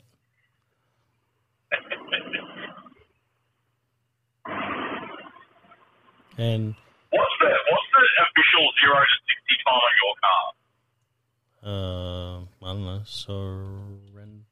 And 6.38 6.74
What's 7.10 7.34
the 7.40 7.46
what's 7.46 7.88
the 7.92 8.04
official 8.24 8.64
zero 8.80 8.96
to 9.04 9.16
sixty 9.28 9.54
time 9.64 9.82
on 9.88 9.94
your 10.02 10.14
car? 10.24 10.44
uh, 11.62 12.36
I 12.64 12.66
don't 12.72 12.84
know, 12.84 13.02
Sorento. 13.04 14.42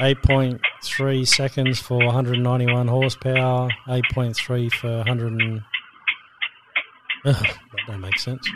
Eight 0.00 0.22
point 0.22 0.60
three 0.82 1.24
seconds 1.24 1.80
for 1.80 1.96
191 2.04 2.86
horsepower. 2.86 3.70
Eight 3.88 4.04
point 4.12 4.36
three 4.36 4.68
for 4.68 4.98
100. 4.98 5.32
And, 5.40 5.62
Ugh, 7.24 7.34
that 7.34 7.56
don't 7.86 8.00
make 8.00 8.18
sense. 8.18 8.46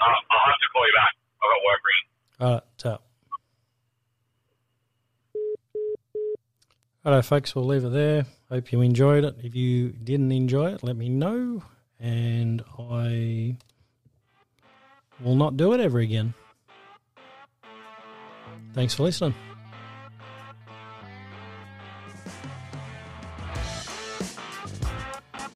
Uh, 0.00 0.04
I'll 0.04 0.46
have 0.46 0.60
to 0.60 0.68
call 0.72 0.86
you 0.86 0.94
back. 0.94 1.12
I've 1.42 1.50
got 1.50 1.62
work 1.66 1.80
ringing. 1.88 2.08
All 2.40 2.52
right, 2.54 2.62
tap. 2.78 3.02
Righto, 7.04 7.22
folks, 7.22 7.54
we'll 7.54 7.64
leave 7.66 7.84
it 7.84 7.92
there. 7.92 8.26
Hope 8.50 8.72
you 8.72 8.80
enjoyed 8.80 9.24
it. 9.24 9.36
If 9.42 9.54
you 9.54 9.90
didn't 9.90 10.32
enjoy 10.32 10.72
it, 10.72 10.82
let 10.82 10.96
me 10.96 11.10
know, 11.10 11.62
and 12.00 12.64
I 12.78 13.56
will 15.22 15.34
not 15.34 15.56
do 15.56 15.74
it 15.74 15.80
ever 15.80 15.98
again. 15.98 16.32
Thanks 18.72 18.94
for 18.94 19.02
listening. 19.02 19.34